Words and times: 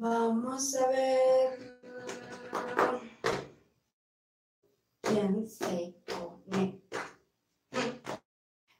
Vamos 0.00 0.76
a 0.76 0.86
ver 0.90 1.80
quién 5.00 5.48
se 5.50 5.92
conecta 6.06 7.04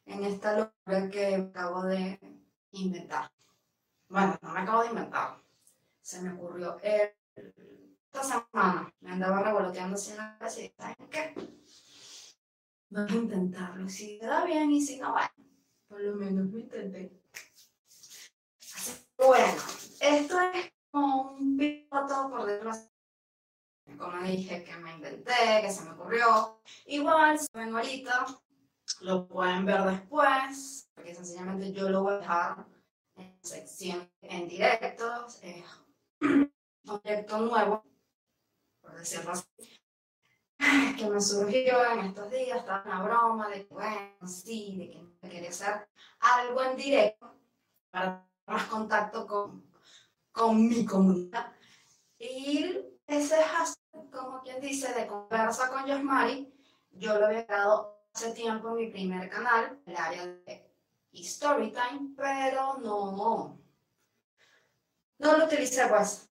en 0.07 0.25
esta 0.25 0.57
locura 0.57 1.11
que 1.11 1.35
acabo 1.35 1.83
de 1.87 2.21
inventar. 2.71 3.33
Bueno, 4.09 4.39
no 4.41 4.53
me 4.53 4.61
acabo 4.61 4.83
de 4.83 4.91
inventar. 4.91 5.43
Se 6.01 6.23
me 6.23 6.35
ocurrió 6.35 6.79
esta 6.85 8.23
semana. 8.23 8.95
Me 9.01 9.11
andaba 9.11 9.43
revoloteando 9.43 9.97
así 9.97 10.13
en 10.13 10.19
la 10.19 10.39
casa 10.39 10.61
y 10.61 10.69
¿saben 10.69 11.09
qué? 11.11 11.35
Vamos 12.91 13.11
a 13.11 13.17
intentarlo. 13.17 13.89
Si 13.89 14.21
queda 14.21 14.45
bien 14.45 14.71
y 14.71 14.81
si 14.81 15.01
no, 15.01 15.11
bueno, 15.11 15.31
por 15.89 16.01
lo 16.01 16.15
menos 16.15 16.47
lo 16.47 16.59
intenté. 16.61 17.11
Así 18.73 18.93
que 19.17 19.27
bueno, 19.27 19.63
esto 20.01 20.41
es 20.55 20.78
un 20.99 21.57
piloto 21.57 22.31
por 22.31 22.47
detrás. 22.47 22.91
Como 23.97 24.23
dije, 24.23 24.65
que 24.65 24.77
me 24.77 24.93
inventé, 24.95 25.63
que 25.63 25.71
se 25.71 25.85
me 25.85 25.93
ocurrió. 25.93 26.61
Igual, 26.87 27.39
si 27.39 27.47
ven 27.55 27.75
ahorita, 27.75 28.27
lo 29.01 29.27
pueden 29.27 29.65
ver 29.65 29.83
después, 29.83 30.91
porque 30.95 31.15
sencillamente 31.15 31.73
yo 31.73 31.89
lo 31.89 32.03
voy 32.03 32.15
a 32.15 32.19
dejar 32.19 32.67
en 33.17 33.39
sección 33.43 34.11
en 34.23 34.49
directos, 34.49 35.43
eh, 35.43 35.65
un 36.21 37.01
directo 37.03 37.39
nuevo, 37.39 37.85
por 38.81 38.95
decirlo 38.97 39.33
así, 39.33 39.47
que 40.99 41.09
me 41.09 41.21
surgió 41.21 41.85
en 41.93 42.01
estos 42.01 42.31
días, 42.31 42.59
estaba 42.59 42.83
una 42.85 43.03
broma 43.03 43.49
de 43.49 43.67
que, 43.67 43.75
bueno, 43.75 44.27
sí, 44.27 44.77
de 44.77 44.91
que 45.21 45.29
quería 45.29 45.51
hacer 45.51 45.89
algo 46.21 46.63
en 46.63 46.77
directo 46.77 47.35
para 47.91 48.05
tener 48.05 48.29
más 48.47 48.65
contacto 48.65 49.27
con, 49.27 49.68
con 50.39 50.69
mi 50.69 50.85
comunidad. 50.87 51.53
Y 52.17 52.77
ese 53.07 53.43
hashtag, 53.43 54.11
como 54.11 54.41
quien 54.41 54.61
dice, 54.61 54.93
de 54.95 55.07
conversa 55.09 55.69
con 55.69 55.85
Yosmari, 55.85 56.53
yo 56.93 57.19
lo 57.19 57.27
había 57.27 57.45
dado 57.45 58.05
hace 58.15 58.33
tiempo 58.33 58.69
en 58.69 58.75
mi 58.77 58.87
primer 58.87 59.29
canal, 59.29 59.81
el 59.85 59.97
área 59.97 60.27
de 60.27 60.73
Storytime, 61.15 62.15
pero 62.17 62.79
no, 62.79 63.59
no 65.19 65.37
lo 65.37 65.45
utilicé 65.45 65.87
pues. 65.89 66.31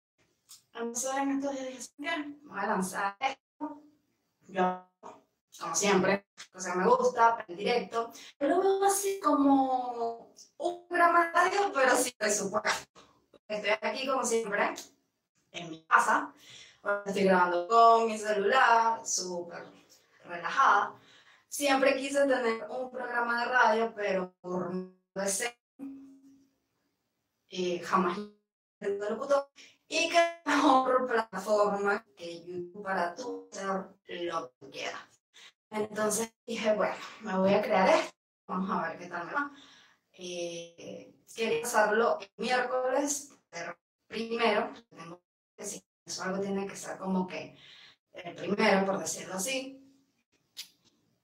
Entonces 0.73 1.11
en 1.15 1.31
estos 1.31 1.51
días 1.51 1.95
dije, 1.97 2.37
voy 2.43 2.59
a 2.59 2.67
lanzar 2.67 3.17
esto. 3.19 3.83
Yo, 4.47 4.87
como 5.59 5.75
siempre, 5.75 6.27
cosa 6.53 6.71
que 6.71 6.77
me 6.77 6.87
gusta, 6.87 7.43
en 7.47 7.57
directo. 7.57 8.11
Yo 8.39 8.47
lo 8.47 8.61
veo 8.61 8.85
así 8.85 9.19
como 9.19 10.33
un 10.57 10.87
programa 10.87 11.25
de 11.25 11.31
radio, 11.33 11.71
pero 11.73 11.95
sin 11.97 12.13
presupuesto. 12.17 13.06
Estoy 13.47 13.69
aquí 13.81 14.05
como 14.05 14.25
siempre, 14.25 14.73
en 15.51 15.69
mi 15.69 15.81
casa. 15.83 16.33
Estoy 17.05 17.23
grabando 17.23 17.67
con 17.67 18.07
mi 18.07 18.17
celular, 18.17 19.05
súper 19.05 19.63
relajada. 20.25 20.93
Siempre 21.47 21.95
quise 21.95 22.27
tener 22.27 22.65
un 22.69 22.91
programa 22.91 23.45
de 23.45 23.51
radio, 23.51 23.93
pero 23.95 24.33
por 24.41 24.71
deseo 25.15 25.51
eh, 27.49 27.79
jamás. 27.79 28.17
Y 29.89 30.09
que 30.09 30.19
mejor 30.45 31.07
plataforma 31.07 32.05
que 32.17 32.45
YouTube 32.45 32.83
para 32.83 33.15
tú 33.15 33.47
hacer 33.51 34.23
lo 34.25 34.51
que 34.59 34.69
quieras. 34.69 35.01
Entonces 35.71 36.33
dije, 36.45 36.73
bueno, 36.73 36.95
me 37.21 37.37
voy 37.37 37.53
a 37.53 37.61
crear 37.61 37.89
esto, 37.89 38.13
vamos 38.47 38.69
a 38.69 38.89
ver 38.89 38.99
qué 38.99 39.05
tal 39.07 39.25
me 39.25 39.33
va. 39.33 39.51
Eh, 40.11 41.13
quería 41.33 41.63
hacerlo 41.63 42.19
el 42.19 42.29
miércoles, 42.37 43.36
primero, 44.07 44.73
tengo 44.89 45.21
que 45.55 45.65
si 45.65 45.83
eso 46.05 46.23
algo 46.23 46.39
tiene 46.39 46.65
que 46.65 46.75
ser 46.75 46.97
como 46.97 47.27
que 47.27 47.55
el 48.13 48.35
primero, 48.35 48.85
por 48.85 48.99
decirlo 48.99 49.35
así. 49.35 49.83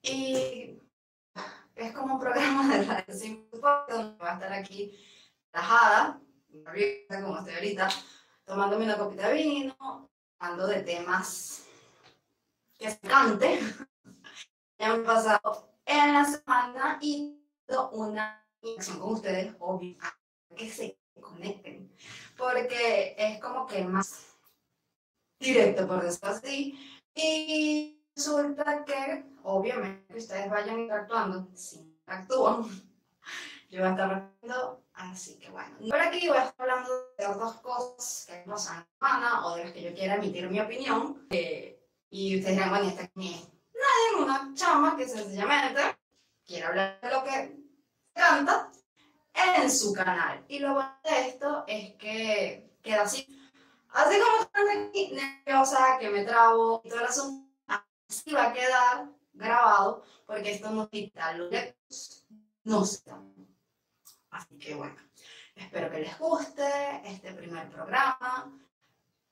Y 0.02 0.78
es 1.76 1.92
como 1.94 2.16
un 2.16 2.20
programa 2.20 2.76
de 2.76 2.84
radio 2.84 3.14
sin 3.14 3.50
donde 3.52 4.18
va 4.18 4.32
a 4.32 4.34
estar 4.34 4.54
aquí 4.54 4.98
relajada, 5.52 6.22
como 7.10 7.38
estoy 7.38 7.54
ahorita, 7.54 7.90
tomándome 8.46 8.86
una 8.86 8.98
copita 8.98 9.30
de 9.30 9.34
vino, 9.34 10.10
hablando 10.40 10.68
de 10.68 10.82
temas 10.82 11.66
que 12.78 12.92
se 12.92 13.00
cante. 13.00 13.60
me 14.80 14.86
he 14.86 15.00
pasado 15.00 15.74
en 15.86 16.14
la 16.14 16.26
semana 16.26 17.00
y 17.02 17.40
una 17.92 18.46
conexión 18.60 19.00
con 19.00 19.14
ustedes, 19.14 19.56
obvio, 19.60 19.98
que 20.56 20.70
se 20.70 20.98
conecten, 21.22 21.92
porque 22.38 23.16
es 23.18 23.40
como 23.40 23.68
que 23.68 23.84
más 23.84 24.38
directo, 25.40 25.88
por 25.88 26.04
decirlo 26.04 26.30
así, 26.30 26.80
y 27.14 28.02
resulta 28.16 28.84
que, 28.86 29.26
obviamente, 29.44 30.18
ustedes 30.18 30.50
vayan 30.50 30.80
interactuando, 30.80 31.48
si 31.54 31.80
interactúan, 31.80 32.64
yo 33.70 33.80
voy 33.80 33.88
a 33.88 33.92
estar 33.92 34.10
respondiendo, 34.10 34.84
así 34.94 35.40
que 35.40 35.50
bueno. 35.50 35.78
Por 35.90 36.00
aquí 36.00 36.28
voy 36.28 36.38
a 36.38 36.46
estar 36.46 36.70
hablando 36.70 36.92
de 37.18 37.26
dos 37.26 37.54
cosas 37.62 38.26
que 38.28 38.50
pasan 38.50 38.86
semana 39.00 39.46
o 39.46 39.56
de 39.56 39.66
las 39.66 39.74
que 39.74 39.84
yo 39.84 39.94
quiera 39.94 40.16
emitir 40.16 40.50
mi 40.50 40.60
opinión. 40.60 41.28
Eh, 41.30 41.80
y 42.10 42.38
ustedes 42.38 42.58
dirán, 42.58 42.70
bueno, 42.70 42.90
esta 42.90 43.04
es 43.04 43.12
nadie, 43.16 44.24
una 44.24 44.52
chama 44.54 44.96
que 44.96 45.08
sencillamente 45.08 45.82
quiere 46.46 46.66
hablar 46.66 47.00
de 47.02 47.10
lo 47.10 47.24
que 47.24 47.58
canta 48.14 48.72
en 49.34 49.72
su 49.72 49.94
canal. 49.94 50.44
Y 50.48 50.60
lo 50.60 50.74
bueno 50.74 50.98
de 51.04 51.28
esto 51.28 51.64
es 51.68 51.96
que 51.96 52.78
queda 52.82 53.04
así. 53.04 53.28
Así 53.90 54.20
como 54.20 54.42
estoy 54.42 54.88
aquí 54.88 55.12
nerviosa, 55.14 55.98
que 56.00 56.10
me 56.10 56.24
trabo 56.24 56.82
y 56.84 56.90
todo 56.90 57.00
el 57.00 57.06
asunto, 57.06 57.50
así 57.68 58.34
va 58.34 58.50
a 58.50 58.54
quedar 58.54 59.10
grabado, 59.34 60.04
porque 60.26 60.52
esto 60.52 60.72
no 60.72 60.90
quita 60.90 61.34
los 61.34 61.52
no 62.64 62.86
se 62.86 63.12
Así 64.32 64.58
que 64.58 64.74
bueno, 64.74 64.96
espero 65.56 65.92
que 65.92 66.00
les 66.00 66.18
guste 66.18 67.02
este 67.06 67.34
primer 67.34 67.70
programa. 67.70 68.52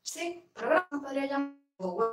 Sí, 0.04 0.52
programa 0.54 0.90
podría 1.02 1.26
llamar 1.26 1.62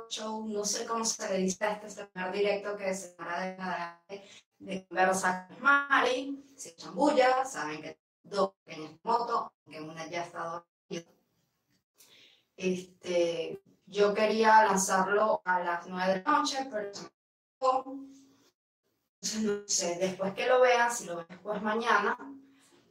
show, 0.09 0.47
no 0.47 0.65
sé 0.65 0.85
cómo 0.85 1.05
se 1.05 1.29
le 1.29 1.37
dice 1.37 1.65
a 1.65 1.73
este 1.73 2.05
primer 2.05 2.31
directo 2.31 2.75
que 2.75 2.93
se 2.93 3.15
hará 3.19 4.01
de, 4.07 4.23
de 4.59 4.85
conversa 4.85 5.47
con 5.47 5.61
Mari, 5.61 6.43
si 6.55 6.69
echan 6.69 6.95
bulla, 6.95 7.45
saben 7.45 7.81
que 7.81 7.99
dos 8.23 8.53
pequeñas 8.63 8.93
motos, 9.03 9.51
que 9.69 9.81
una 9.81 10.07
ya 10.07 10.23
está 10.23 10.43
dormida. 10.89 11.11
Este, 12.55 13.61
yo 13.85 14.13
quería 14.13 14.65
lanzarlo 14.65 15.41
a 15.45 15.59
las 15.61 15.87
9 15.87 16.13
de 16.13 16.23
la 16.23 16.31
noche, 16.31 16.67
pero 16.69 16.91
no 19.41 19.67
sé, 19.67 19.97
después 19.99 20.33
que 20.33 20.47
lo 20.47 20.61
vean, 20.61 20.91
si 20.91 21.05
lo 21.05 21.17
ven 21.17 21.25
después 21.29 21.61
mañana, 21.61 22.17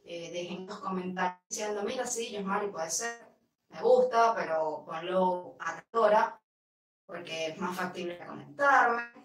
eh, 0.03 0.31
dejen 0.31 0.65
los 0.65 0.79
comentarios 0.79 1.39
diciendo, 1.47 1.83
mira, 1.83 2.05
sí, 2.05 2.31
yo 2.31 2.41
Mari, 2.41 2.67
puede 2.67 2.89
ser, 2.89 3.27
me 3.69 3.81
gusta, 3.81 4.33
pero 4.35 4.83
ponlo 4.85 5.55
a 5.59 5.83
hora, 5.91 6.41
porque 7.05 7.47
es 7.47 7.57
más 7.59 7.77
factible 7.77 8.17
conectarme, 8.25 9.18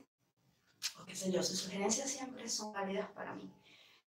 o 0.98 1.04
qué 1.04 1.14
sé 1.14 1.30
yo, 1.30 1.42
sus 1.42 1.58
sugerencias 1.58 2.10
siempre 2.10 2.48
son 2.48 2.72
válidas 2.72 3.10
para 3.12 3.34
mí. 3.34 3.52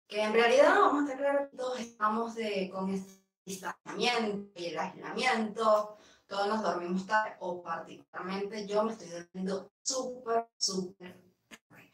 Que 0.06 0.22
en 0.22 0.32
realidad, 0.32 0.74
vamos 0.78 1.00
a 1.00 1.12
estar 1.12 1.18
claros, 1.18 1.50
todos 1.56 1.80
estamos 1.80 2.34
de, 2.34 2.70
con 2.72 2.90
este 2.90 3.22
distanciamiento 3.44 4.50
y 4.60 4.66
el 4.66 4.78
aislamiento, 4.78 5.98
todos 6.26 6.46
nos 6.48 6.62
dormimos 6.62 7.06
tarde, 7.06 7.36
o 7.40 7.62
particularmente 7.62 8.66
yo 8.66 8.84
me 8.84 8.92
estoy 8.92 9.08
durmiendo 9.08 9.72
súper, 9.82 10.48
súper 10.56 11.20
tarde. 11.68 11.92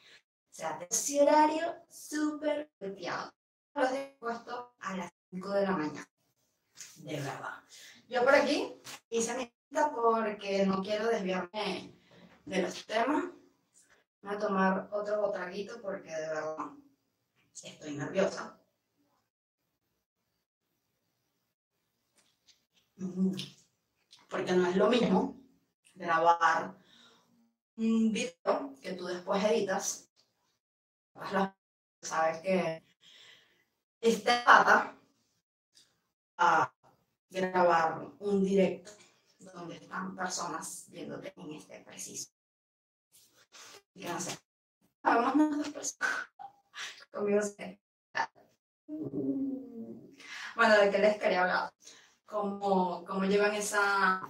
O 0.54 0.56
sea, 0.56 0.86
ese 0.88 1.22
horario 1.22 1.74
súper 1.88 2.70
peteado. 2.78 3.32
Los 3.74 3.90
he 3.90 4.16
a 4.80 4.96
las 4.96 5.12
5 5.30 5.50
de 5.50 5.62
la 5.62 5.70
mañana. 5.72 6.08
De 6.96 7.16
verdad. 7.16 7.62
Yo 8.08 8.24
por 8.24 8.34
aquí 8.34 8.80
hice 9.08 9.36
mi 9.36 9.52
lista 9.70 9.92
porque 9.92 10.64
no 10.66 10.82
quiero 10.82 11.08
desviarme 11.08 11.98
de 12.44 12.62
los 12.62 12.86
temas. 12.86 13.24
Voy 14.24 14.34
a 14.34 14.38
tomar 14.38 14.88
otro 14.90 15.30
traguito 15.30 15.80
porque 15.80 16.10
de 16.10 16.28
verdad 16.28 16.56
estoy 17.62 17.96
nerviosa. 17.96 18.58
Mm 22.96 23.36
porque 24.34 24.52
no 24.52 24.66
es 24.66 24.74
lo 24.74 24.88
mismo 24.88 25.40
grabar 25.94 26.76
un 27.76 28.12
video 28.12 28.74
que 28.82 28.94
tú 28.94 29.06
después 29.06 29.44
editas, 29.44 30.10
sabes 32.02 32.38
que 32.38 32.84
este 34.00 34.32
pata 34.44 34.98
a 36.36 36.74
grabar 37.30 38.10
un 38.18 38.44
directo 38.44 38.90
donde 39.38 39.76
están 39.76 40.16
personas 40.16 40.86
viéndote 40.88 41.32
en 41.36 41.52
este 41.52 41.78
preciso. 41.84 42.33
Y 43.94 44.04
no 44.04 44.20
sé, 44.20 44.38
dos 45.02 45.68
personas. 45.68 46.28
Conmigo 47.12 47.42
sé. 47.42 47.80
Bueno, 50.56 50.78
¿de 50.78 50.90
qué 50.90 50.98
les 50.98 51.18
quería 51.18 51.42
hablar? 51.42 51.72
cómo, 52.34 53.04
cómo 53.04 53.24
llevan 53.24 53.54
esa, 53.54 54.28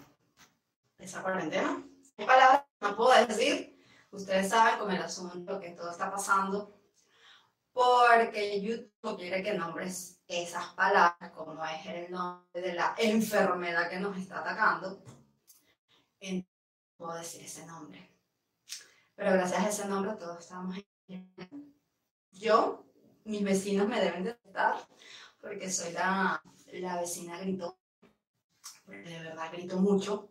esa 0.99 1.23
cuarentena. 1.23 1.83
Hay 2.19 2.27
palabras 2.27 2.65
que 2.79 2.87
no 2.87 2.97
puedo 2.97 3.27
decir. 3.27 3.79
Ustedes 4.11 4.51
saben 4.51 4.79
con 4.79 4.91
el 4.93 5.03
asunto 5.03 5.59
que 5.59 5.71
todo 5.71 5.91
está 5.91 6.11
pasando 6.11 6.79
porque 7.73 8.61
YouTube 8.61 9.19
quiere 9.19 9.43
que 9.43 9.55
nombres 9.55 10.21
esas 10.29 10.67
palabras, 10.75 11.33
como 11.33 11.65
es 11.65 11.87
el 11.87 12.13
nombre 12.13 12.61
de 12.61 12.75
la 12.75 12.95
enfermedad 12.99 13.91
que 13.91 13.99
nos 13.99 14.17
está 14.17 14.39
atacando. 14.39 15.03
Entonces, 16.21 16.49
puedo 16.97 17.15
decir 17.15 17.43
ese 17.43 17.67
nombre. 17.67 18.14
Pero 19.17 19.33
gracias 19.33 19.61
a 19.61 19.69
ese 19.69 19.89
nombre 19.89 20.15
todos 20.17 20.41
estamos 20.41 20.77
en... 21.09 21.75
Yo, 22.33 22.85
mis 23.25 23.45
vecinos 23.45 23.89
me 23.89 24.01
deben 24.01 24.25
de 24.25 24.31
estar 24.31 24.77
porque 25.41 25.71
soy 25.71 25.93
la, 25.93 26.43
la 26.73 27.01
vecina 27.01 27.39
gritó. 27.39 27.79
De 28.87 29.21
verdad 29.21 29.53
grito 29.53 29.77
mucho. 29.79 30.31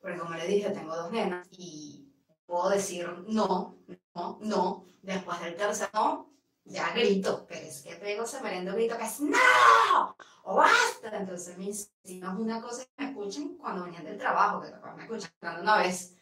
Porque 0.00 0.18
como 0.18 0.34
le 0.34 0.46
dije, 0.46 0.70
tengo 0.70 0.94
dos 0.94 1.10
nenas 1.10 1.46
y 1.50 2.12
puedo 2.46 2.70
decir 2.70 3.08
no, 3.28 3.78
no, 4.14 4.38
no. 4.40 4.84
Después 5.02 5.40
del 5.40 5.56
tercer 5.56 5.90
no, 5.92 6.34
ya 6.64 6.92
grito, 6.92 7.44
pero 7.48 7.66
es 7.66 7.82
que 7.82 7.96
pego 7.96 8.24
ese 8.24 8.40
merendo 8.40 8.72
grito 8.72 8.96
que 8.96 9.04
es 9.04 9.20
¡No! 9.20 10.16
¡O 10.44 10.56
basta! 10.56 11.16
Entonces 11.16 11.58
mis 11.58 11.92
vecinos 12.02 12.38
una 12.38 12.60
cosa 12.60 12.84
que 12.84 13.04
me 13.04 13.10
escuchen 13.10 13.56
cuando 13.56 13.84
venían 13.84 14.04
del 14.04 14.18
trabajo, 14.18 14.62
que 14.62 14.72
me 14.96 15.02
escuchan 15.02 15.60
una 15.60 15.78
vez, 15.78 16.16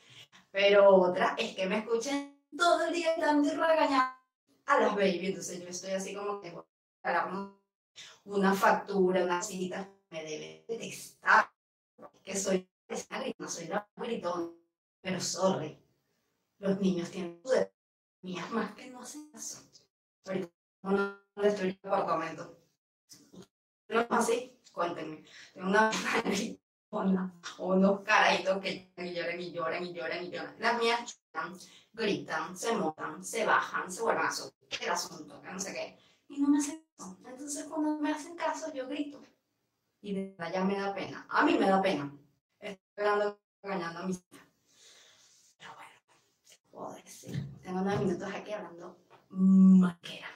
pero 0.50 0.94
otra 0.96 1.34
es 1.38 1.54
que 1.54 1.66
me 1.66 1.78
escuchen 1.78 2.40
todo 2.56 2.86
el 2.86 2.92
día 2.92 3.14
dando 3.18 3.48
y 3.48 3.56
regañando 3.56 4.16
a 4.66 4.80
las 4.80 4.94
baby. 4.94 5.26
Entonces 5.26 5.60
yo 5.60 5.68
estoy 5.68 5.92
así 5.92 6.14
como 6.14 6.40
que 6.40 6.54
una 8.24 8.54
factura, 8.54 9.24
una 9.24 9.42
cita, 9.42 9.88
me 10.10 10.22
debe 10.24 10.64
detestar, 10.68 11.50
que 12.22 12.36
soy 12.36 12.68
no 13.38 13.48
soy 13.48 13.68
la 13.68 13.88
gritón, 13.96 14.54
pero 15.00 15.18
sorry, 15.18 15.82
los 16.58 16.78
niños 16.78 17.10
tienen 17.10 17.40
mías 18.20 18.50
más 18.50 18.74
que 18.74 18.90
no 18.90 19.00
hacen 19.00 19.30
eso. 19.34 19.62
Ahorita 20.26 20.50
no 20.82 21.18
estoy 21.42 21.70
en 21.70 21.80
el 21.82 21.88
apartamento. 21.90 22.58
No 23.88 24.06
así, 24.10 24.60
cuéntenme. 24.72 25.24
Tengo 25.54 25.68
una 25.68 25.90
unos 26.92 28.00
caraditos 28.02 28.60
que 28.60 28.92
lloran 28.96 29.40
y 29.40 29.52
lloran 29.52 29.84
y 29.84 29.92
lloran 29.92 30.24
y 30.24 30.30
lloran. 30.30 30.54
Las 30.58 30.78
mías 30.78 31.20
lloran, 31.32 31.58
gritan, 31.92 32.56
se 32.56 32.76
montan, 32.76 33.24
se 33.24 33.46
bajan, 33.46 33.90
se 33.90 34.02
vuelven 34.02 34.26
a 34.26 34.30
subir. 34.30 34.52
El 34.80 34.90
asunto, 34.90 35.40
que 35.40 35.52
no 35.52 35.58
sé 35.58 35.72
qué. 35.72 35.98
Y 36.28 36.40
no 36.40 36.48
me 36.48 36.58
hacen 36.58 36.84
caso. 36.96 37.18
Entonces, 37.26 37.64
cuando 37.64 37.98
me 37.98 38.10
hacen 38.10 38.36
caso, 38.36 38.72
yo 38.74 38.86
grito. 38.88 39.22
Y 40.02 40.14
de 40.14 40.34
verdad 40.36 40.52
ya 40.52 40.64
me 40.64 40.78
da 40.78 40.94
pena. 40.94 41.26
A 41.30 41.44
mí 41.44 41.56
me 41.58 41.68
da 41.68 41.80
pena. 41.80 42.12
Estoy 42.58 42.78
esperando, 42.88 43.40
engañando 43.62 44.00
a 44.00 44.06
mis 44.06 44.16
hijas. 44.30 44.46
Pero 45.58 45.74
bueno, 45.74 45.90
¿qué 46.48 46.56
puedo 46.70 46.92
decir? 46.94 47.60
Tengo 47.62 47.80
unos 47.80 48.00
minutos 48.00 48.28
aquí 48.34 48.52
hablando 48.52 48.98
maquera. 49.30 50.28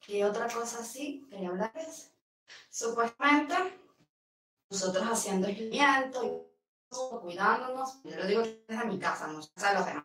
¿Qué 0.00 0.24
otra 0.24 0.46
cosa 0.48 0.80
así 0.80 1.26
quería 1.30 1.48
hablarles? 1.48 2.12
Supuestamente, 2.68 3.54
nosotros 4.72 5.04
haciendo 5.04 5.48
aislamiento 5.48 6.48
cuidándonos, 7.20 8.02
yo 8.04 8.16
lo 8.16 8.26
digo 8.26 8.42
desde 8.42 8.84
mi 8.86 8.98
casa, 8.98 9.26
no 9.26 9.42
sé 9.42 9.50
de 9.54 9.74
los 9.74 9.86
demás. 9.86 10.04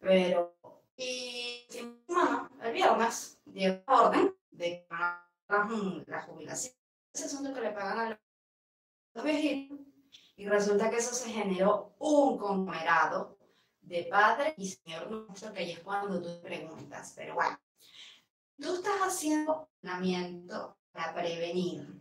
Pero, 0.00 0.56
y 0.96 1.66
el 1.70 2.72
viernes, 2.72 3.40
dio 3.44 3.82
la 3.86 3.94
orden 3.94 4.36
de 4.50 4.86
que 4.86 4.86
la 4.88 6.22
jubilación, 6.22 6.74
ese 7.12 7.24
asunto 7.26 7.54
que 7.54 7.60
le 7.60 7.70
pagan 7.70 7.98
a 7.98 8.20
los 9.14 9.24
viejitos, 9.24 9.78
y 10.36 10.48
resulta 10.48 10.90
que 10.90 10.96
eso 10.96 11.14
se 11.14 11.30
generó 11.30 11.94
un 12.00 12.38
conglomerado 12.38 13.38
de 13.82 14.04
Padre 14.04 14.54
y 14.56 14.68
Señor 14.68 15.10
nuestro, 15.10 15.52
que 15.52 15.72
es 15.72 15.78
cuando 15.80 16.20
tú 16.20 16.40
preguntas. 16.42 17.12
Pero 17.14 17.34
bueno, 17.34 17.60
tú 18.58 18.74
estás 18.74 19.00
haciendo 19.00 19.68
entrenamiento 19.82 20.76
para 20.92 21.14
prevenir, 21.14 22.00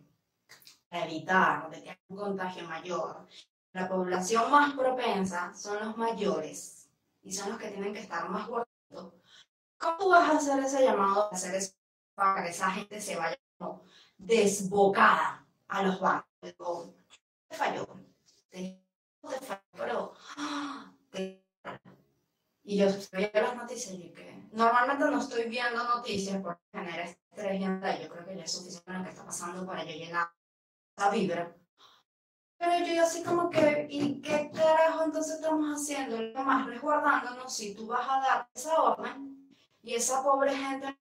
evitar 0.92 1.70
de 1.70 1.82
que 1.82 1.90
haya 1.92 2.00
un 2.10 2.18
contagio 2.18 2.68
mayor. 2.68 3.28
La 3.74 3.88
población 3.88 4.50
más 4.52 4.74
propensa 4.74 5.54
son 5.54 5.80
los 5.86 5.98
mayores 5.98 6.90
y 7.22 7.32
son 7.32 7.52
los 7.52 7.60
que 7.60 7.70
tienen 7.70 7.94
que 7.94 8.00
estar 8.00 8.28
más 8.30 8.48
gorditos. 8.48 9.14
¿Cómo 9.78 9.98
tú 9.98 10.10
vas 10.10 10.30
a 10.30 10.38
hacer 10.38 10.64
ese 10.64 10.84
llamado, 10.84 11.32
hacer 11.32 11.56
eso 11.56 11.74
para 12.16 12.44
que 12.44 12.50
esa 12.50 12.72
gente 12.72 13.00
se 13.00 13.16
vaya 13.16 13.38
desbocada 14.18 15.46
a 15.68 15.84
los 15.84 16.00
bancos? 16.00 16.90
Te 17.48 17.56
falló, 17.56 17.88
te 18.50 18.82
falló, 19.22 19.62
pero 19.72 20.14
¡ah! 20.38 20.92
te 21.12 21.44
y 22.70 22.78
yo 22.78 22.86
veía 23.12 23.32
las 23.34 23.56
noticias 23.56 23.96
y 23.96 24.12
que 24.12 24.48
normalmente 24.52 25.04
no 25.06 25.20
estoy 25.20 25.50
viendo 25.50 25.84
noticias 25.84 26.40
porque 26.40 26.62
genera 26.72 27.04
estrés 27.04 27.60
y 27.60 27.64
yo 27.64 28.10
creo 28.10 28.26
que 28.28 28.36
ya 28.36 28.44
es 28.44 28.52
suficiente 28.52 28.94
lo 28.94 29.04
que 29.04 29.10
está 29.10 29.26
pasando 29.26 29.66
para 29.66 29.84
yo 29.84 29.92
llenar 29.92 30.30
esa 31.00 31.10
vibra. 31.10 31.56
Pero 32.58 32.86
yo 32.86 33.04
así 33.04 33.24
como 33.24 33.50
que, 33.50 33.88
¿y 33.90 34.20
qué 34.22 34.52
carajo 34.54 35.06
entonces 35.06 35.36
estamos 35.36 35.70
haciendo? 35.70 36.22
Lo 36.22 36.44
más 36.44 36.68
resguardándonos 36.68 37.56
si 37.56 37.74
tú 37.74 37.88
vas 37.88 38.06
a 38.10 38.20
dar 38.20 38.50
esa 38.54 38.82
orden 38.82 39.56
y 39.82 39.96
esa 39.96 40.22
pobre 40.22 40.54
gente, 40.54 41.00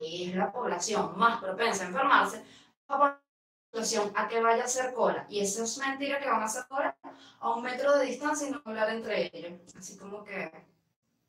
y 0.00 0.30
es 0.30 0.36
la 0.36 0.50
población 0.50 1.16
más 1.16 1.40
propensa 1.40 1.84
a 1.84 1.86
enfermarse, 1.86 2.44
a 2.88 3.20
situación 3.66 4.12
a 4.16 4.26
que 4.26 4.40
vaya 4.40 4.62
a 4.62 4.66
hacer 4.66 4.92
cola. 4.92 5.24
Y 5.28 5.38
eso 5.40 5.62
es 5.62 5.78
mentira 5.78 6.18
que 6.18 6.28
van 6.28 6.42
a 6.42 6.46
hacer 6.46 6.66
cola 6.66 6.96
a 7.38 7.54
un 7.54 7.62
metro 7.62 7.96
de 7.96 8.06
distancia 8.06 8.48
y 8.48 8.50
no 8.50 8.60
hablar 8.64 8.90
entre 8.90 9.30
ellos. 9.32 9.60
Así 9.76 9.96
como 9.96 10.24
que 10.24 10.50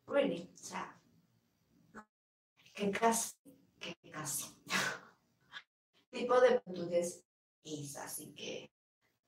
really, 0.08 0.52
o 0.52 0.58
sea, 0.58 1.00
que 2.74 2.90
casi, 2.90 3.36
que 3.80 3.96
casi. 4.10 4.56
tipo 6.12 6.42
de 6.42 6.56
actitudes 6.56 7.24
es 7.64 7.96
así 7.98 8.34
que 8.34 8.72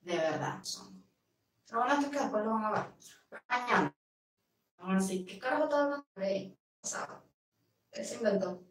de 0.01 0.17
verdad 0.17 0.63
son. 0.63 1.03
Lo 1.71 1.79
bueno 1.79 2.01
es 2.01 2.07
que 2.07 2.19
después 2.19 2.45
lo 2.45 2.51
van 2.51 2.65
a 2.65 2.71
ver. 2.71 3.41
Mañana. 3.47 3.95
Van 4.77 4.91
a 4.91 4.99
decir, 4.99 5.25
¿qué 5.25 5.39
carajo 5.39 5.63
está 5.65 5.83
hablando 5.83 6.07
de 6.15 6.25
ahí? 6.25 6.59
O 6.81 6.87
sea, 6.87 7.23
¿qué 7.91 8.03
se 8.03 8.15
inventó? 8.15 8.63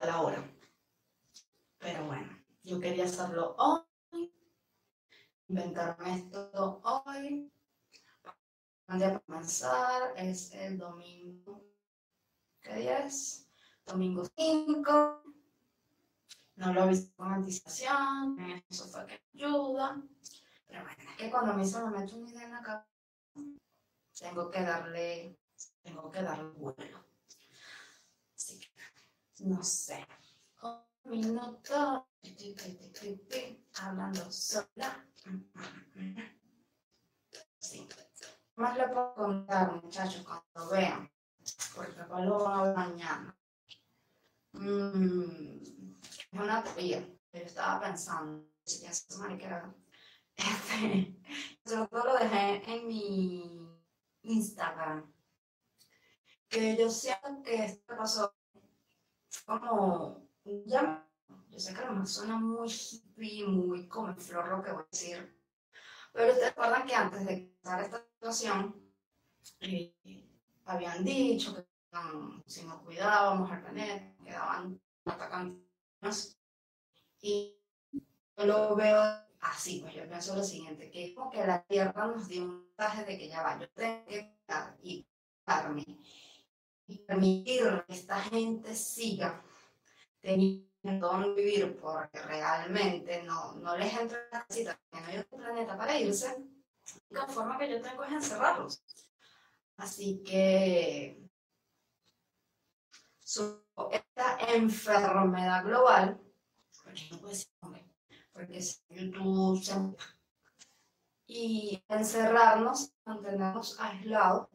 A 0.00 0.06
la 0.06 0.20
hora. 0.20 0.44
Pero 1.78 2.06
bueno, 2.06 2.38
yo 2.62 2.78
quería 2.78 3.04
hacerlo 3.04 3.56
hoy 3.58 3.90
inventarme 5.50 6.14
esto 6.14 6.80
hoy. 6.84 7.52
Antes 8.86 9.12
de 9.12 9.20
comenzar 9.20 10.14
es 10.16 10.52
el 10.52 10.78
domingo. 10.78 11.64
¿Qué 12.60 12.74
día 12.76 13.04
es? 13.04 13.49
Domingo 13.90 14.24
5. 14.36 15.22
No 16.56 16.72
lo 16.72 16.84
he 16.84 16.88
visto 16.90 17.16
con 17.16 17.32
anticipación. 17.32 18.38
Eso 18.68 18.86
fue 18.86 19.06
que 19.06 19.20
ayuda. 19.34 20.00
Pero 20.66 20.84
bueno, 20.84 21.02
es 21.10 21.16
que 21.16 21.30
cuando 21.30 21.52
a 21.52 21.56
mí 21.56 21.66
se 21.66 21.82
me 21.82 21.98
mete 21.98 22.14
una 22.14 22.30
idea 22.30 22.44
en 22.44 22.52
la 22.52 22.62
cabeza, 22.62 22.86
tengo 24.16 24.48
que 24.48 24.62
darle, 24.62 25.38
tengo 25.82 26.08
que 26.08 26.22
darle 26.22 26.50
vuelo. 26.50 27.04
Así 28.36 28.60
que, 28.60 29.44
no 29.44 29.62
sé. 29.64 30.06
Un 30.62 31.10
minuto. 31.10 32.06
Hablando 33.82 34.30
sola. 34.30 35.04
Sí. 37.58 37.88
Más 38.54 38.76
le 38.76 38.88
puedo 38.88 39.14
contar, 39.14 39.82
muchachos, 39.82 40.24
cuando 40.24 40.70
vean, 40.70 41.10
porque 41.74 41.92
después 41.92 42.24
lo 42.24 42.44
van 42.44 42.60
a 42.60 42.62
ver 42.62 42.76
mañana. 42.76 43.40
Mm, 44.52 45.94
es 46.00 46.26
una 46.32 46.62
teoría 46.64 47.00
yo 47.32 47.40
estaba 47.40 47.80
se 48.92 49.18
mariquera, 49.18 49.74
este, 50.36 51.16
sobre 51.64 51.88
todo 51.88 52.04
lo 52.04 52.14
dejé 52.18 52.72
en 52.72 52.86
mi 52.86 53.60
Instagram, 54.22 55.12
que 56.48 56.76
yo 56.76 56.90
siento 56.90 57.42
que 57.42 57.64
esto 57.64 57.96
pasó 57.96 58.34
como 59.46 60.28
ya 60.66 61.06
yo 61.50 61.58
sé 61.58 61.74
que 61.74 61.80
a 61.80 61.90
lo 61.90 62.06
suena 62.06 62.38
muy 62.38 62.68
hippie, 62.68 63.46
muy 63.46 63.88
como 63.88 64.14
flor 64.16 64.48
lo 64.48 64.62
que 64.62 64.72
voy 64.72 64.82
a 64.82 64.86
decir. 64.90 65.36
Pero 66.12 66.32
ustedes 66.32 66.50
recuerdan 66.50 66.86
que 66.86 66.94
antes 66.94 67.26
de 67.26 67.32
empezar 67.32 67.82
esta 67.82 68.04
situación, 68.04 68.92
eh, 69.60 69.94
habían 70.64 71.04
dicho 71.04 71.54
que 71.54 71.66
si 72.46 72.64
no 72.64 72.82
cuidábamos 72.84 73.50
al 73.50 73.62
planeta, 73.62 74.14
quedaban 74.24 74.80
atacando. 75.04 75.60
Y 77.20 77.54
yo 77.56 77.59
lo 78.46 78.76
veo 78.76 79.02
así, 79.40 79.80
pues 79.80 79.94
yo 79.94 80.08
pienso 80.08 80.36
lo 80.36 80.42
siguiente, 80.42 80.90
que 80.90 81.14
como 81.14 81.30
que 81.30 81.46
la 81.46 81.62
Tierra 81.64 82.06
nos 82.06 82.28
dio 82.28 82.44
un 82.44 82.66
mensaje 82.66 83.04
de 83.04 83.18
que 83.18 83.28
ya 83.28 83.42
va, 83.42 83.58
yo 83.58 83.68
tengo 83.70 84.04
que 84.06 84.34
cuidar 84.46 84.76
y 84.82 85.06
permitir 87.06 87.84
que 87.86 87.94
esta 87.94 88.20
gente 88.20 88.74
siga 88.74 89.42
teniendo 90.20 91.34
vivir 91.34 91.78
porque 91.80 92.20
realmente 92.22 93.22
no, 93.22 93.54
no 93.54 93.76
les 93.76 93.96
entra 93.96 94.18
en 94.18 94.30
la 94.30 94.46
casita, 94.46 94.80
que 94.90 95.00
no 95.00 95.06
hay 95.06 95.18
otro 95.18 95.38
planeta 95.38 95.76
para 95.76 95.98
irse, 95.98 96.36
la 97.10 97.26
forma 97.26 97.58
que 97.58 97.70
yo 97.70 97.80
tengo 97.80 98.04
es 98.04 98.12
encerrarlos. 98.12 98.82
Así 99.76 100.22
que 100.24 101.22
esta 103.92 104.38
enfermedad 104.54 105.64
global, 105.64 106.20
porque 106.82 107.08
no 107.10 107.18
puede 107.18 107.34
ser 107.34 107.48
porque 108.40 108.64
YouTube 108.88 109.62
se 109.62 109.74
y 111.26 111.84
encerrarnos, 111.88 112.90
mantenernos 113.04 113.78
aislados, 113.78 114.48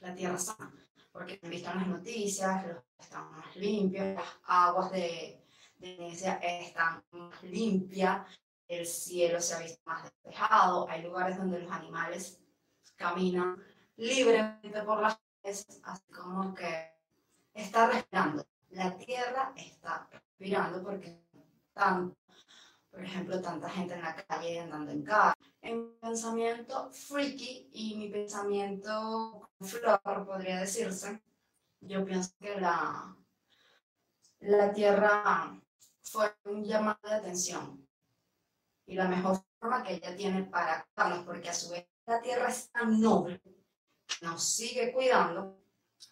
la 0.00 0.14
tierra 0.14 0.38
sana, 0.38 0.86
porque 1.10 1.40
han 1.42 1.50
visto 1.50 1.70
en 1.70 1.78
las 1.78 1.86
noticias, 1.88 2.66
los 2.66 2.82
están 2.98 3.32
más 3.32 3.56
limpios, 3.56 4.14
las 4.14 4.28
aguas 4.44 4.92
de, 4.92 5.42
de 5.78 5.96
Venecia 5.96 6.34
están 6.34 7.02
más 7.12 7.42
limpias, 7.42 8.26
el 8.68 8.86
cielo 8.86 9.40
se 9.40 9.54
ha 9.54 9.58
visto 9.60 9.80
más 9.86 10.04
despejado, 10.04 10.88
hay 10.88 11.02
lugares 11.02 11.38
donde 11.38 11.60
los 11.60 11.72
animales 11.72 12.40
caminan 12.94 13.56
libremente 13.96 14.82
por 14.82 15.00
las 15.00 15.18
calles, 15.42 15.80
así 15.82 16.12
como 16.12 16.54
que 16.54 16.92
está 17.54 17.88
respirando. 17.88 18.46
La 18.70 18.96
tierra 18.96 19.52
está 19.56 20.08
respirando 20.12 20.82
porque 20.82 21.24
tanto, 21.72 22.16
por 22.94 23.02
ejemplo, 23.04 23.40
tanta 23.40 23.68
gente 23.68 23.94
en 23.94 24.02
la 24.02 24.14
calle 24.14 24.60
andando 24.60 24.92
en 24.92 25.02
carro. 25.02 25.34
En 25.60 25.82
mi 25.82 25.96
pensamiento 26.00 26.92
freaky 26.92 27.68
y 27.72 27.96
mi 27.96 28.08
pensamiento 28.08 29.50
flor, 29.60 30.00
podría 30.24 30.60
decirse, 30.60 31.20
yo 31.80 32.04
pienso 32.04 32.30
que 32.40 32.60
la, 32.60 33.16
la 34.40 34.72
tierra 34.72 35.60
fue 36.02 36.32
un 36.44 36.64
llamado 36.64 37.00
de 37.02 37.14
atención 37.16 37.84
y 38.86 38.94
la 38.94 39.08
mejor 39.08 39.42
forma 39.58 39.82
que 39.82 39.94
ella 39.94 40.14
tiene 40.14 40.44
para 40.44 40.86
cuidarnos, 40.94 41.26
porque 41.26 41.48
a 41.48 41.54
su 41.54 41.70
vez 41.70 41.88
la 42.06 42.20
tierra 42.20 42.48
es 42.48 42.70
tan 42.70 43.00
noble, 43.00 43.42
nos 44.22 44.44
sigue 44.44 44.92
cuidando, 44.92 45.58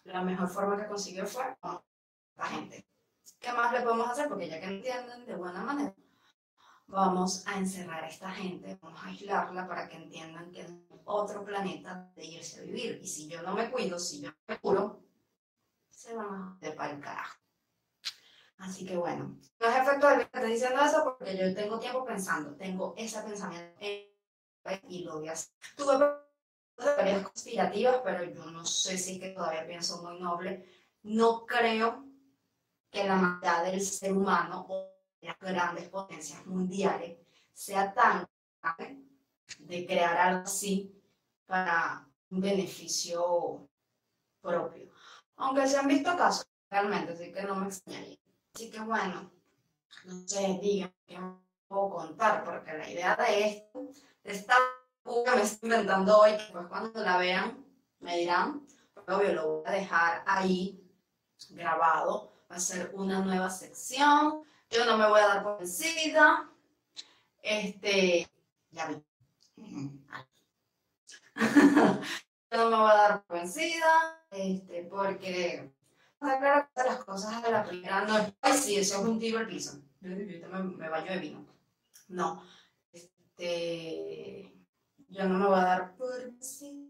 la 0.03 0.21
mejor 0.21 0.49
forma 0.49 0.75
que 0.75 0.87
consiguió 0.87 1.25
fue 1.25 1.45
la 2.35 2.45
gente. 2.45 2.85
¿Qué 3.39 3.53
más 3.53 3.71
le 3.71 3.81
podemos 3.81 4.09
hacer? 4.09 4.27
Porque 4.27 4.49
ya 4.49 4.59
que 4.59 4.65
entienden 4.65 5.25
de 5.25 5.35
buena 5.35 5.63
manera, 5.63 5.93
vamos 6.93 7.45
a 7.47 7.57
encerrar 7.57 8.03
a 8.03 8.07
esta 8.07 8.29
gente, 8.31 8.77
vamos 8.81 9.01
a 9.03 9.07
aislarla 9.07 9.67
para 9.67 9.89
que 9.89 9.97
entiendan 9.97 10.51
que 10.51 10.61
es 10.61 10.71
otro 11.05 11.43
planeta 11.43 12.11
de 12.15 12.25
irse 12.25 12.59
a 12.59 12.63
vivir. 12.63 12.99
Y 13.01 13.07
si 13.07 13.27
yo 13.27 13.41
no 13.41 13.53
me 13.53 13.69
cuido, 13.71 13.99
si 13.99 14.21
yo 14.21 14.31
me 14.47 14.59
curo, 14.59 15.01
se 15.89 16.15
van 16.15 16.27
a 16.27 16.57
de 16.61 16.71
para 16.71 16.93
el 16.93 17.01
carajo. 17.01 17.37
Así 18.57 18.85
que 18.85 18.95
bueno, 18.95 19.37
no 19.59 19.67
es 19.67 19.75
efecto 19.75 20.09
estoy 20.09 20.51
diciendo 20.51 20.81
eso 20.81 21.03
porque 21.03 21.35
yo 21.35 21.53
tengo 21.53 21.79
tiempo 21.79 22.05
pensando, 22.05 22.55
tengo 22.55 22.93
ese 22.95 23.21
pensamiento 23.21 23.73
y 24.87 25.03
lo 25.03 25.19
voy 25.19 25.27
a 25.27 25.33
hacer. 25.33 25.53
Tuve 25.75 25.97
teorías 26.77 27.23
conspirativas, 27.23 28.01
pero 28.03 28.23
yo 28.23 28.45
no 28.45 28.65
sé 28.65 28.97
si 28.97 29.15
es 29.15 29.19
que 29.19 29.29
todavía 29.29 29.65
pienso 29.65 30.01
muy 30.03 30.19
noble. 30.21 30.65
No 31.01 31.45
creo 31.45 32.05
que 32.89 33.03
la 33.03 33.15
maldad 33.15 33.65
del 33.65 33.81
ser 33.81 34.13
humano 34.13 34.65
o 34.69 34.92
las 35.23 35.39
grandes 35.39 35.89
potencias 35.89 36.45
mundiales 36.45 37.17
sea 37.53 37.93
tan 37.93 38.27
grande 38.61 39.03
de 39.59 39.85
crear 39.85 40.17
algo 40.17 40.43
así 40.43 40.93
para 41.45 42.07
un 42.29 42.41
beneficio 42.41 43.69
propio. 44.41 44.91
Aunque 45.37 45.67
se 45.67 45.77
han 45.77 45.87
visto 45.87 46.15
casos 46.17 46.47
realmente, 46.69 47.13
así 47.13 47.31
que 47.31 47.43
no 47.43 47.55
me 47.55 47.67
extrañaría. 47.67 48.17
Así 48.53 48.69
que 48.69 48.79
bueno, 48.81 49.31
no 50.05 50.27
sé, 50.27 50.59
digan 50.61 50.93
qué 51.05 51.19
puedo 51.67 51.89
contar, 51.89 52.43
porque 52.43 52.73
la 52.73 52.89
idea 52.89 53.15
de 53.15 53.47
esto, 53.47 53.89
de 54.23 54.31
esta 54.31 54.55
que 55.03 55.35
me 55.35 55.41
estoy 55.41 55.69
inventando 55.69 56.17
hoy, 56.17 56.31
que 56.37 56.51
pues 56.51 56.67
cuando 56.67 57.01
la 57.01 57.17
vean 57.17 57.65
me 57.99 58.17
dirán, 58.17 58.65
obvio 59.07 59.33
lo 59.33 59.47
voy 59.47 59.63
a 59.65 59.71
dejar 59.71 60.23
ahí 60.25 60.79
grabado, 61.49 62.31
va 62.49 62.55
a 62.55 62.59
ser 62.59 62.91
una 62.93 63.19
nueva 63.19 63.49
sección, 63.49 64.43
yo 64.73 64.85
no 64.85 64.97
me 64.97 65.07
voy 65.07 65.19
a 65.19 65.27
dar 65.27 65.43
por 65.43 65.59
vencida, 65.59 66.49
este, 67.41 68.27
ya 68.71 68.87
vi. 68.87 69.03
yo 71.35 72.57
no 72.57 72.69
me 72.69 72.77
voy 72.77 72.91
a 72.91 72.95
dar 72.95 73.23
por 73.23 73.37
vencida, 73.37 74.25
este, 74.31 74.83
porque 74.83 75.71
claro 76.19 76.69
que 76.75 76.83
las 76.83 77.03
cosas 77.03 77.43
de 77.43 77.51
la 77.51 77.63
primera 77.63 78.05
no 78.05 78.17
es, 78.17 78.59
sí, 78.59 78.77
eso 78.77 78.99
es 78.99 79.05
un 79.05 79.19
tiro 79.19 79.39
al 79.39 79.47
piso, 79.47 79.79
yo 80.01 80.09
me, 80.09 80.63
me 80.63 80.89
baño 80.89 81.11
de 81.11 81.19
vino. 81.19 81.45
No, 82.07 82.43
este, 82.91 84.53
yo 85.09 85.25
no 85.25 85.37
me 85.37 85.45
voy 85.47 85.59
a 85.59 85.65
dar 85.65 85.95
por 85.95 86.13
sí. 86.41 86.89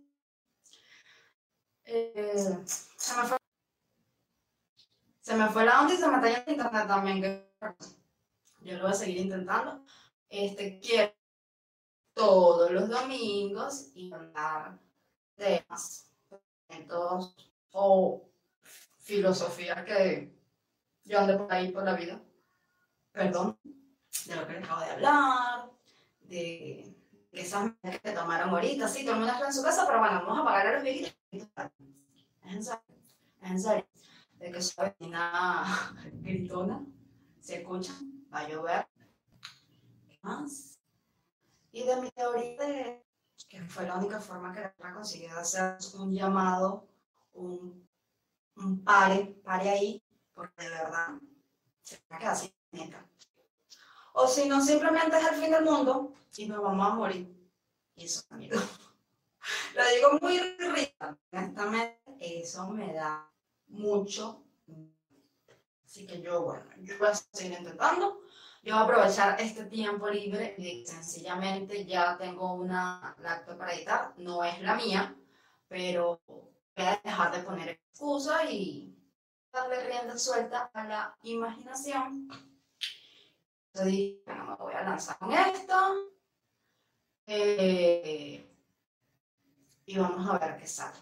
Eh, 1.86 2.64
se, 2.66 3.18
me 3.18 3.24
fue, 3.28 3.38
se 5.20 5.36
me 5.36 5.50
fue 5.50 5.66
la 5.66 5.82
onda 5.82 5.94
y 5.94 5.98
se 5.98 6.08
me 6.08 6.16
está 6.16 6.30
yendo 6.30 6.52
internet 6.52 6.88
también. 6.88 7.53
Yo 8.62 8.78
lo 8.78 8.84
voy 8.84 8.92
a 8.92 8.96
seguir 8.96 9.18
intentando. 9.18 9.84
Este, 10.30 10.80
quiero 10.80 11.14
todos 12.14 12.72
los 12.72 12.90
domingos 12.90 13.92
y 13.96 14.12
hablar 14.14 14.80
temas, 15.36 16.12
o 17.72 18.30
filosofía 19.00 19.84
que 19.84 20.34
yo 21.04 21.20
ando 21.20 21.38
por 21.38 21.54
ahí 21.54 21.72
por 21.72 21.84
la 21.84 21.96
vida. 21.96 22.22
Perdón, 23.12 23.60
de 23.64 24.36
lo 24.36 24.48
que 24.48 24.54
les 24.54 24.64
acabo 24.64 24.82
de 24.82 24.92
hablar, 24.92 25.70
de 26.22 26.96
esas 27.32 27.72
medidas 27.82 28.02
que 28.02 28.12
tomaron 28.12 28.50
ahorita, 28.50 28.88
sí, 28.88 29.04
todo 29.04 29.16
el 29.16 29.22
mundo 29.22 29.46
en 29.46 29.54
su 29.54 29.64
casa, 29.64 29.86
pero 29.86 30.00
bueno, 30.00 30.24
vamos 30.26 30.40
a 30.40 30.46
pagar 30.46 30.68
a 30.68 30.74
los 30.74 30.84
viejitos. 30.84 31.16
Es 31.32 31.44
en 32.44 32.64
serio, 32.64 32.84
es 33.42 33.52
en 33.52 33.60
serio. 33.60 33.88
De 34.38 34.52
que 34.52 34.62
su 34.62 34.82
vecina 34.82 35.96
gritona, 36.22 36.86
se 37.44 37.62
escucha, 37.62 37.94
va 38.34 38.40
a 38.40 38.48
llover. 38.48 38.88
¿Qué 40.08 40.18
más? 40.22 40.80
Y 41.74 41.84
de 41.84 42.02
mi 42.02 42.10
teoría 42.12 43.04
que 43.50 43.62
fue 43.64 43.86
la 43.86 43.98
única 43.98 44.20
forma 44.22 44.54
que 44.54 44.62
la 44.80 44.94
consiguió 44.94 45.38
hacer 45.38 45.78
un 46.00 46.14
llamado, 46.14 46.88
un, 47.34 47.86
un 48.56 48.84
pare, 48.84 49.42
pare 49.44 49.70
ahí, 49.70 50.04
porque 50.34 50.64
de 50.64 50.70
verdad 50.70 51.10
se 51.82 52.00
va 52.10 52.16
a 52.16 52.20
quedar 52.20 52.38
sin 52.38 52.54
O 54.14 54.28
si 54.28 54.48
no, 54.48 54.62
simplemente 54.62 55.18
es 55.18 55.28
el 55.28 55.36
fin 55.36 55.52
del 55.52 55.66
mundo 55.66 56.14
y 56.38 56.48
nos 56.48 56.64
vamos 56.64 56.88
a 56.92 56.96
morir. 56.96 57.52
Y 57.96 58.06
eso. 58.06 58.24
Lo 59.76 59.84
digo 59.90 60.20
muy 60.22 60.40
rica, 60.40 61.18
eso 62.20 62.70
me 62.70 62.94
da 62.94 63.30
mucho. 63.68 64.46
Así 65.94 66.08
que 66.08 66.24
yo, 66.24 66.42
bueno, 66.42 66.66
yo 66.82 66.98
voy 66.98 67.10
a 67.10 67.14
seguir 67.14 67.60
intentando. 67.60 68.24
Yo 68.64 68.74
voy 68.74 68.82
a 68.82 68.86
aprovechar 68.86 69.40
este 69.40 69.66
tiempo 69.66 70.10
libre 70.10 70.56
y 70.58 70.84
sencillamente 70.88 71.86
ya 71.86 72.18
tengo 72.18 72.56
una 72.56 73.16
laptop 73.22 73.60
para 73.60 73.76
editar. 73.76 74.12
No 74.18 74.44
es 74.44 74.60
la 74.64 74.74
mía, 74.74 75.16
pero 75.68 76.20
voy 76.26 76.88
a 76.88 77.00
dejar 77.04 77.32
de 77.36 77.44
poner 77.44 77.70
excusa 77.70 78.44
y 78.50 78.98
darle 79.52 79.88
rienda 79.88 80.18
suelta 80.18 80.72
a 80.74 80.84
la 80.84 81.16
imaginación. 81.22 82.28
Entonces 83.68 84.16
bueno, 84.26 84.46
me 84.46 84.56
voy 84.56 84.74
a 84.74 84.82
lanzar 84.82 85.20
con 85.20 85.32
esto. 85.32 85.76
Eh, 87.28 88.52
y 89.86 89.96
vamos 90.00 90.28
a 90.28 90.40
ver 90.40 90.58
qué 90.58 90.66
sale. 90.66 90.98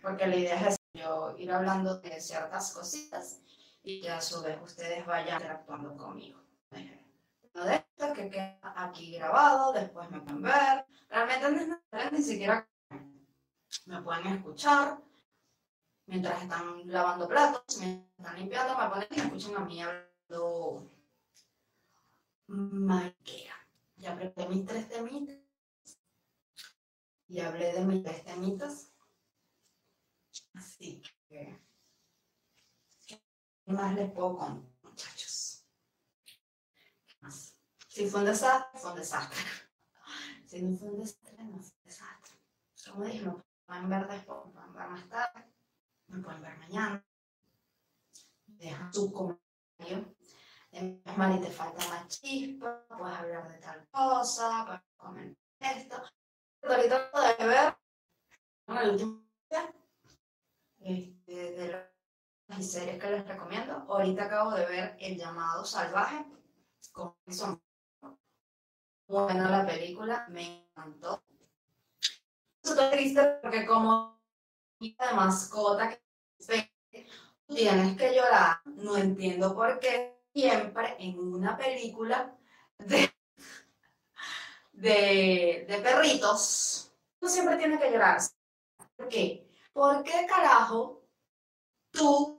Porque 0.00 0.26
la 0.26 0.36
idea 0.36 0.66
es 0.66 0.78
yo 0.94 1.36
ir 1.36 1.52
hablando 1.52 1.98
de 1.98 2.18
ciertas 2.22 2.72
cositas 2.72 3.42
y 3.88 4.06
a 4.06 4.20
su 4.20 4.42
vez 4.42 4.60
ustedes 4.62 5.06
vayan 5.06 5.36
interactuando 5.36 5.96
conmigo. 5.96 6.38
Uno 7.54 7.64
de 7.64 7.76
esto 7.76 8.12
que 8.12 8.28
queda 8.28 8.60
aquí 8.76 9.12
grabado, 9.12 9.72
después 9.72 10.10
me 10.10 10.20
pueden 10.20 10.42
ver. 10.42 10.84
Realmente 11.08 11.78
ni 12.12 12.22
siquiera 12.22 12.68
me 13.86 14.02
pueden 14.02 14.26
escuchar 14.26 15.02
mientras 16.04 16.42
están 16.42 16.82
lavando 16.84 17.26
platos, 17.26 17.78
mientras 17.78 18.18
están 18.18 18.38
limpiando, 18.38 18.76
me 18.76 18.88
ponen 18.90 19.08
y 19.10 19.20
escuchan 19.20 19.56
a 19.56 19.60
mí 19.64 19.80
hablando 19.80 20.90
maquera. 22.48 23.54
Ya 23.96 24.14
preparé 24.14 24.50
mis 24.50 24.66
tres 24.66 24.86
temitas. 24.90 25.38
Y 27.26 27.40
hablé 27.40 27.72
de 27.72 27.80
mis 27.86 28.02
tres 28.02 28.22
temitas. 28.22 28.92
Así 30.52 31.00
que, 31.00 31.08
¿qué 31.28 31.67
más 33.72 33.94
les 33.94 34.10
puedo 34.12 34.36
contar, 34.36 34.70
muchachos? 34.82 35.64
Si 37.88 38.08
fue 38.08 38.20
un 38.20 38.26
desastre, 38.26 38.78
fue 38.80 38.90
un 38.90 38.96
desastre. 38.96 39.40
Si 40.46 40.62
no 40.62 40.76
fue 40.76 40.88
un 40.88 41.00
desastre, 41.00 41.44
no 41.44 41.58
fue 41.60 41.72
un 41.76 41.84
desastre. 41.84 42.38
Como 42.90 43.04
dije, 43.04 43.24
me 43.24 43.34
pueden 43.66 43.88
ver 43.88 44.08
después, 44.08 44.46
me 44.46 44.52
pueden 44.52 44.72
ver 44.72 44.88
más 44.88 45.08
tarde, 45.08 45.52
me 46.06 46.22
pueden 46.22 46.42
ver 46.42 46.58
mañana. 46.58 47.04
Dejan 48.46 48.94
su 48.94 49.12
comentario 49.12 50.14
Mari, 51.16 51.40
te 51.40 51.50
falta 51.50 51.88
más 51.88 52.08
chispa, 52.08 52.86
puedes 52.88 53.16
hablar 53.16 53.50
de 53.50 53.58
tal 53.58 53.88
cosa, 53.90 54.64
puedes 54.66 54.82
comentar 54.96 55.78
esto. 55.78 55.96
Ahorita 56.62 56.96
acabo 56.96 57.26
de 57.26 57.46
ver, 57.46 57.78
bueno, 58.66 58.82
el 58.82 58.90
último 58.90 59.24
este, 60.80 61.32
de 61.32 61.88
las 62.48 62.70
series 62.70 63.00
que 63.00 63.10
les 63.10 63.26
recomiendo. 63.26 63.84
Ahorita 63.88 64.24
acabo 64.24 64.52
de 64.52 64.66
ver 64.66 64.96
El 64.98 65.16
llamado 65.16 65.64
salvaje 65.64 66.24
con 66.92 67.14
son 67.30 67.62
buena 69.06 69.50
la 69.50 69.66
película, 69.66 70.26
me 70.28 70.66
encantó. 70.70 71.22
Estoy 72.62 72.90
triste 72.90 73.38
porque 73.42 73.64
como 73.66 74.18
de 74.80 74.94
mascota 75.14 75.90
que 75.90 76.72
tienes 77.46 77.96
que 77.96 78.14
llorar, 78.14 78.60
no 78.66 78.96
entiendo 78.96 79.54
por 79.54 79.78
qué 79.80 80.18
siempre 80.32 80.96
en 80.98 81.18
una 81.18 81.56
película 81.56 82.36
de, 82.78 83.10
de, 84.72 85.80
perritos, 85.82 86.92
uno 87.20 87.30
siempre 87.30 87.56
tiene 87.56 87.78
que 87.78 87.90
llorar. 87.90 88.20
¿Por 88.96 89.08
qué? 89.08 89.48
¿Por 89.72 90.02
qué 90.02 90.26
carajo 90.28 91.02
tú 91.90 92.37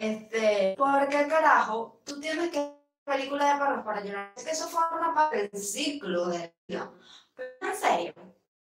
este, 0.00 0.74
¿por 0.78 1.08
qué 1.10 1.28
carajo 1.28 2.00
tú 2.06 2.18
tienes 2.18 2.50
que 2.50 2.74
película 3.04 3.52
de 3.52 3.60
perros 3.60 3.84
para 3.84 4.02
llorar? 4.02 4.32
Es 4.34 4.44
que 4.44 4.50
eso 4.52 4.66
forma 4.68 5.14
parte 5.14 5.48
del 5.48 5.62
ciclo 5.62 6.28
de 6.28 6.54
vida. 6.66 6.90
Pero 7.34 7.50
en 7.60 7.76
serio, 7.76 8.14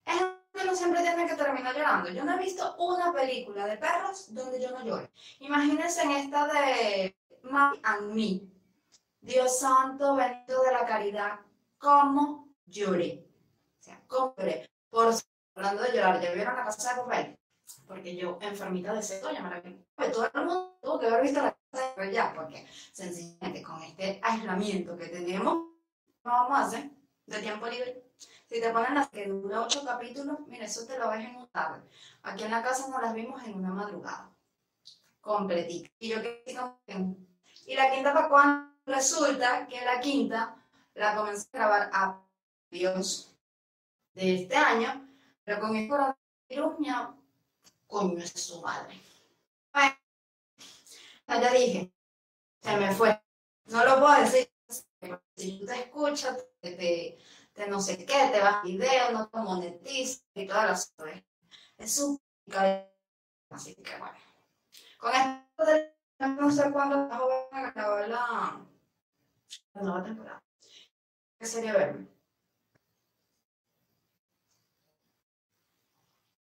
es 0.04 0.20
que 0.52 0.62
uno 0.64 0.74
siempre 0.74 1.02
tiene 1.02 1.28
que 1.28 1.36
terminar 1.36 1.76
llorando. 1.76 2.10
Yo 2.10 2.24
no 2.24 2.34
he 2.34 2.42
visto 2.42 2.74
una 2.78 3.12
película 3.12 3.66
de 3.66 3.76
perros 3.76 4.34
donde 4.34 4.60
yo 4.60 4.72
no 4.72 4.84
llore. 4.84 5.12
Imagínense 5.38 6.02
en 6.02 6.10
esta 6.10 6.48
de 6.48 7.16
My 7.44 7.78
and 7.84 8.12
Me. 8.14 8.40
Dios 9.20 9.60
santo, 9.60 10.16
bendito 10.16 10.60
de 10.62 10.72
la 10.72 10.86
caridad, 10.86 11.38
¿cómo 11.78 12.48
lloré? 12.66 13.28
O 13.78 13.82
sea, 13.82 14.02
¿cómo 14.08 14.34
lloré? 14.36 14.68
Por 14.90 15.14
hablando 15.54 15.82
de 15.82 15.92
llorar, 15.92 16.20
¿ya 16.20 16.32
vieron 16.32 16.56
la 16.56 16.64
casa 16.64 16.94
de 16.94 17.00
papel? 17.00 17.37
Porque 17.88 18.14
yo, 18.14 18.38
enfermita 18.42 18.92
de 18.92 19.02
seto, 19.02 19.32
ya 19.32 19.42
me 19.42 19.50
la 19.50 19.60
vi. 19.60 19.82
Todo 20.12 20.26
el 20.26 20.32
mundo 20.34 20.78
tuvo 20.82 21.00
que 21.00 21.06
haber 21.06 21.22
visto 21.22 21.42
la 21.42 21.56
casa 21.70 21.94
de 21.96 22.12
ya, 22.12 22.34
porque 22.34 22.66
sencillamente 22.92 23.62
con 23.62 23.82
este 23.82 24.20
aislamiento 24.22 24.96
que 24.96 25.06
tenemos, 25.06 25.54
no 26.22 26.30
vamos 26.30 26.58
a 26.58 26.64
hacer 26.64 26.90
de 27.26 27.40
tiempo 27.40 27.66
libre. 27.66 28.04
Si 28.46 28.60
te 28.60 28.70
ponen 28.70 28.94
las 28.94 29.08
que 29.08 29.26
dura 29.26 29.62
ocho 29.62 29.84
capítulos, 29.84 30.38
mira, 30.46 30.66
eso 30.66 30.86
te 30.86 30.98
lo 30.98 31.08
ves 31.10 31.26
en 31.26 31.36
un 31.36 31.48
tarde. 31.48 31.80
Aquí 32.22 32.44
en 32.44 32.50
la 32.50 32.62
casa 32.62 32.88
nos 32.88 33.00
las 33.00 33.14
vimos 33.14 33.42
en 33.44 33.54
una 33.54 33.70
madrugada. 33.70 34.30
Completita. 35.20 35.90
Y 35.98 36.08
yo 36.08 36.22
que 36.22 36.44
Y 37.66 37.74
la 37.74 37.90
quinta 37.90 38.12
para 38.12 38.28
cuando 38.28 38.74
resulta 38.86 39.66
que 39.66 39.84
la 39.84 40.00
quinta 40.00 40.56
la 40.94 41.16
comencé 41.16 41.48
a 41.52 41.58
grabar 41.58 41.90
a 41.92 42.22
Dios 42.70 43.34
de 44.14 44.42
este 44.42 44.56
año, 44.56 45.08
pero 45.44 45.60
con 45.60 45.76
el 45.76 45.88
coronavirus, 45.88 46.78
mi 46.80 46.88
coño 47.88 48.18
es 48.22 48.30
su 48.30 48.60
madre. 48.60 49.00
Bueno, 51.26 51.42
ya 51.42 51.52
dije, 51.52 51.92
se 52.62 52.76
me 52.76 52.94
fue. 52.94 53.20
No 53.66 53.84
lo 53.84 53.98
puedo 53.98 54.20
decir. 54.20 54.50
Si 55.36 55.58
tú 55.58 55.66
te 55.66 55.74
escuchas, 55.80 56.46
te, 56.60 56.70
de 56.70 57.66
no 57.68 57.80
sé 57.80 57.98
qué, 57.98 58.30
te 58.32 58.40
vas 58.40 58.62
video, 58.62 59.10
no 59.12 59.28
te 59.28 59.38
monetizas 59.38 60.24
y 60.34 60.46
todas 60.46 60.66
las 60.66 60.92
cosas. 60.96 61.22
Es 61.76 61.94
súper 61.94 62.88
Así 63.50 63.74
que 63.76 63.98
bueno. 63.98 64.18
Con 64.98 65.12
esto 65.12 65.64
de 65.64 65.94
no 66.18 66.50
sé 66.50 66.70
cuándo 66.72 67.08
van 67.08 67.64
a 67.64 67.68
acabar 67.68 68.08
la, 68.08 68.66
la 69.74 69.82
nueva 69.82 70.02
temporada. 70.02 70.42
¿Qué 71.38 71.46
sería 71.46 71.72
verme? 71.72 72.08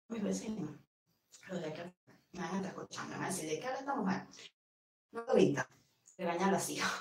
Mis 0.07 0.23
vecinos, 0.23 0.71
los 1.49 1.61
de 1.61 1.73
que 1.73 1.93
me 2.31 2.41
van 2.41 2.51
a 2.51 2.57
estar 2.57 2.65
escuchando, 2.65 3.13
van 3.13 3.23
a 3.23 3.27
decir, 3.27 3.49
¿de 3.49 3.59
qué 3.59 3.67
habla 3.67 3.79
esta 3.79 3.95
mujer? 3.95 4.27
No 5.11 5.21
ahorita, 5.27 5.69
se 6.03 6.25
bañan 6.25 6.51
las 6.51 6.69
hijas, 6.69 6.91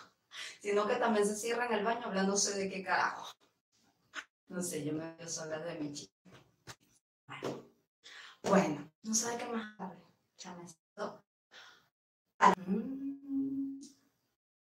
sino 0.60 0.86
que 0.86 0.96
también 0.96 1.26
se 1.26 1.36
cierran 1.36 1.72
el 1.72 1.84
baño 1.84 2.06
hablándose 2.06 2.58
de 2.58 2.68
qué 2.68 2.82
carajo. 2.82 3.32
No 4.48 4.62
sé, 4.62 4.84
yo 4.84 4.94
me 4.94 5.04
a 5.04 5.28
sola 5.28 5.58
de 5.58 5.78
mi 5.78 5.92
chica. 5.92 6.14
Bueno, 8.42 8.90
no 9.02 9.14
sabe 9.14 9.36
qué 9.36 9.44
más 9.46 9.78
hablar. 9.78 9.98
Ya 10.38 10.54
me 10.54 10.64
mm. 12.66 13.80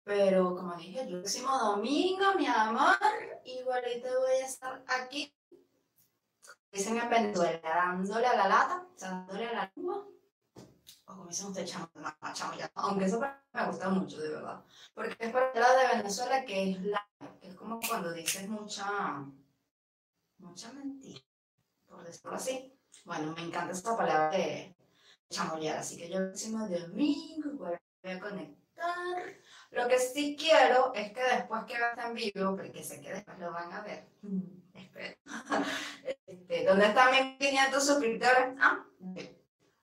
Pero 0.04 0.56
como 0.56 0.76
dije, 0.76 1.02
el 1.02 1.20
próximo 1.20 1.58
domingo, 1.58 2.34
mi 2.36 2.48
amor, 2.48 2.98
igualito 3.46 4.08
voy 4.20 4.42
a 4.42 4.46
estar 4.46 4.84
aquí. 4.88 5.34
Dicen 6.72 6.98
en 6.98 7.10
Venezuela, 7.10 7.62
dándole 7.64 8.28
a 8.28 8.36
la 8.36 8.48
lata, 8.48 8.88
dándole 9.00 9.48
a 9.48 9.54
la 9.54 9.72
lengua. 9.76 10.08
O 11.06 11.16
como 11.16 11.28
dicen 11.28 11.48
ustedes, 11.48 11.72
chamo, 11.72 11.90
ya. 12.58 12.72
Aunque 12.76 13.06
eso 13.06 13.20
me 13.20 13.66
gusta 13.66 13.90
mucho, 13.90 14.20
de 14.20 14.30
verdad. 14.30 14.64
Porque 14.94 15.16
es 15.20 15.32
para 15.32 15.54
la 15.54 15.74
de 15.74 15.98
Venezuela 15.98 16.46
que 16.46 16.72
es 16.72 16.82
la, 16.82 17.08
es 17.42 17.56
como 17.56 17.80
cuando 17.80 18.12
dices 18.12 18.48
mucha 18.50 19.26
mucha 20.40 20.72
mentira, 20.74 21.22
por 21.88 22.04
decirlo 22.04 22.36
así. 22.36 22.74
Bueno, 23.06 23.34
me 23.36 23.44
encanta 23.44 23.74
esta 23.74 23.96
palabra 23.96 24.38
de 24.38 24.76
chamollar, 25.30 25.78
así 25.78 25.98
que 25.98 26.10
yo 26.10 26.18
el 26.18 26.28
próximo 26.28 26.68
domingo 26.68 27.52
voy 27.54 27.78
a 28.04 28.20
conectar. 28.20 28.58
Lo 29.72 29.88
que 29.88 30.00
sí 30.00 30.36
quiero 30.40 30.94
es 30.94 31.12
que 31.12 31.22
después 31.22 31.64
que 31.66 31.78
veas 31.78 31.98
en 31.98 32.14
vivo, 32.14 32.56
porque 32.56 32.84
sé 32.84 33.02
que 33.02 33.14
después 33.14 33.40
lo 33.40 33.52
van 33.52 33.72
a 33.72 33.82
ver. 33.82 34.08
Este, 36.26 36.66
¿Dónde 36.66 36.86
están 36.86 37.12
mis 37.12 37.38
500 37.38 37.86
suscriptores? 37.86 38.56
Ah, 38.60 38.86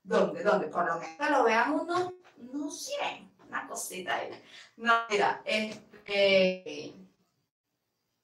¿dónde? 0.02 0.42
¿Dónde? 0.42 0.66
Por 0.68 0.86
lo 0.86 0.98
menos 0.98 1.16
que 1.18 1.30
lo 1.30 1.44
vean 1.44 1.72
uno, 1.72 2.14
no 2.52 2.70
100, 2.70 3.32
una 3.48 3.66
cosita 3.66 4.16
ahí. 4.16 4.30
No, 4.76 4.92
mira, 5.10 5.42
este, 5.44 6.94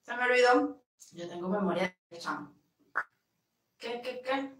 se 0.03 0.17
me 0.17 0.25
olvidó, 0.25 0.83
yo 1.13 1.29
tengo 1.29 1.49
memoria 1.49 1.97
¿Qué, 3.79 4.01
qué, 4.03 4.21
qué? 4.21 4.53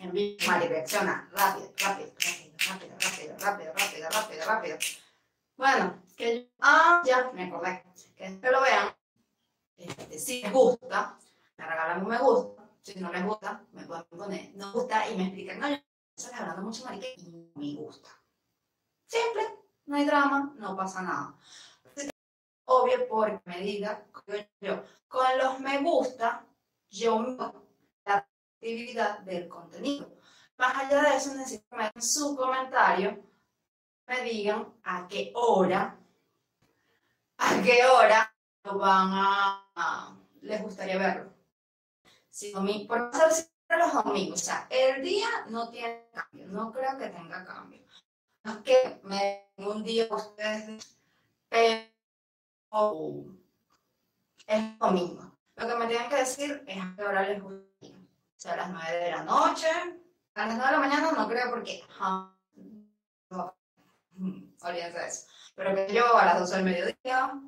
Envío, 0.00 0.36
vale, 0.46 0.68
reacciona, 0.68 1.28
rápido, 1.32 1.72
rápido, 1.78 2.12
rápido, 2.18 2.96
rápido, 2.98 3.34
rápido, 3.38 3.72
rápido, 3.72 4.08
rápido, 4.10 4.46
rápido. 4.46 4.78
Bueno, 5.56 6.02
que 6.16 6.42
yo, 6.42 6.48
ah, 6.60 7.02
ya, 7.04 7.30
me 7.32 7.44
acordé. 7.44 7.82
Que 8.16 8.50
lo 8.50 8.60
vean. 8.60 8.99
Este, 9.80 10.18
si 10.18 10.42
les 10.42 10.52
gusta, 10.52 11.18
me 11.56 11.66
regalan 11.66 12.02
un 12.02 12.08
me 12.08 12.18
gusta. 12.18 12.68
Si 12.82 13.00
no 13.00 13.12
les 13.12 13.24
gusta, 13.24 13.64
me 13.72 13.84
pueden 13.84 14.04
poner 14.04 14.54
no 14.54 14.72
gusta 14.72 15.08
y 15.08 15.16
me 15.16 15.24
explican, 15.24 15.60
no, 15.60 15.68
yo 15.68 15.76
estoy 16.16 16.38
hablando 16.38 16.62
mucho 16.62 16.84
marique 16.84 17.14
y 17.18 17.50
me 17.54 17.74
gusta. 17.74 18.10
Simple, 19.06 19.42
no 19.86 19.96
hay 19.96 20.04
drama, 20.04 20.54
no 20.56 20.76
pasa 20.76 21.02
nada 21.02 21.36
obvio 22.70 23.08
porque 23.08 23.40
me 23.44 23.60
diga 23.60 24.06
yo, 24.60 24.84
con 25.08 25.38
los 25.38 25.60
me 25.60 25.78
gusta, 25.82 26.46
yo 26.88 27.20
la 28.04 28.16
actividad 28.16 29.18
del 29.20 29.48
contenido. 29.48 30.16
Más 30.56 30.76
allá 30.76 31.02
de 31.02 31.16
eso, 31.16 31.34
necesito 31.34 31.76
que 31.76 31.90
en 31.94 32.02
su 32.02 32.36
comentario 32.36 33.22
me 34.06 34.22
digan 34.22 34.72
a 34.84 35.08
qué 35.08 35.32
hora, 35.34 35.98
a 37.38 37.62
qué 37.62 37.84
hora 37.86 38.29
van 38.64 39.10
a, 39.12 40.16
les 40.42 40.62
gustaría 40.62 40.98
verlo. 40.98 41.32
Si 42.28 42.52
domingo, 42.52 42.88
por 42.88 43.14
ser 43.14 43.32
siempre 43.32 43.78
los 43.78 44.04
domingos, 44.04 44.42
o 44.42 44.44
sea, 44.44 44.66
el 44.70 45.02
día 45.02 45.28
no 45.48 45.70
tiene 45.70 46.08
cambio, 46.12 46.46
no 46.48 46.72
creo 46.72 46.96
que 46.98 47.08
tenga 47.08 47.44
cambio. 47.44 47.80
No 48.44 48.52
es 48.52 48.58
que 48.58 49.00
me 49.02 49.50
un 49.56 49.82
día 49.84 50.06
ustedes, 50.10 50.98
pero 51.48 51.90
o 52.70 53.24
el 54.46 54.78
domingo. 54.78 55.36
Lo 55.56 55.66
que 55.66 55.74
me 55.74 55.86
tienen 55.86 56.08
que 56.08 56.16
decir 56.16 56.64
es 56.66 56.82
a 56.82 56.94
qué 56.96 57.02
hora 57.02 57.22
les 57.28 57.42
gusta. 57.42 57.66
O 57.86 58.42
sea, 58.42 58.54
a 58.54 58.56
las 58.56 58.70
9 58.70 58.96
de 58.96 59.10
la 59.10 59.22
noche, 59.24 59.68
a 60.34 60.46
las 60.46 60.56
9 60.56 60.64
de 60.64 60.72
la 60.72 60.78
mañana 60.78 61.12
no 61.12 61.28
creo 61.28 61.50
porque... 61.50 61.84
No, 63.30 63.54
olvídense 64.62 64.98
de 64.98 65.06
eso. 65.06 65.26
Pero 65.54 65.74
que 65.74 65.92
yo 65.92 66.16
a 66.16 66.24
las 66.24 66.40
12 66.40 66.56
del 66.56 66.64
mediodía, 66.64 67.40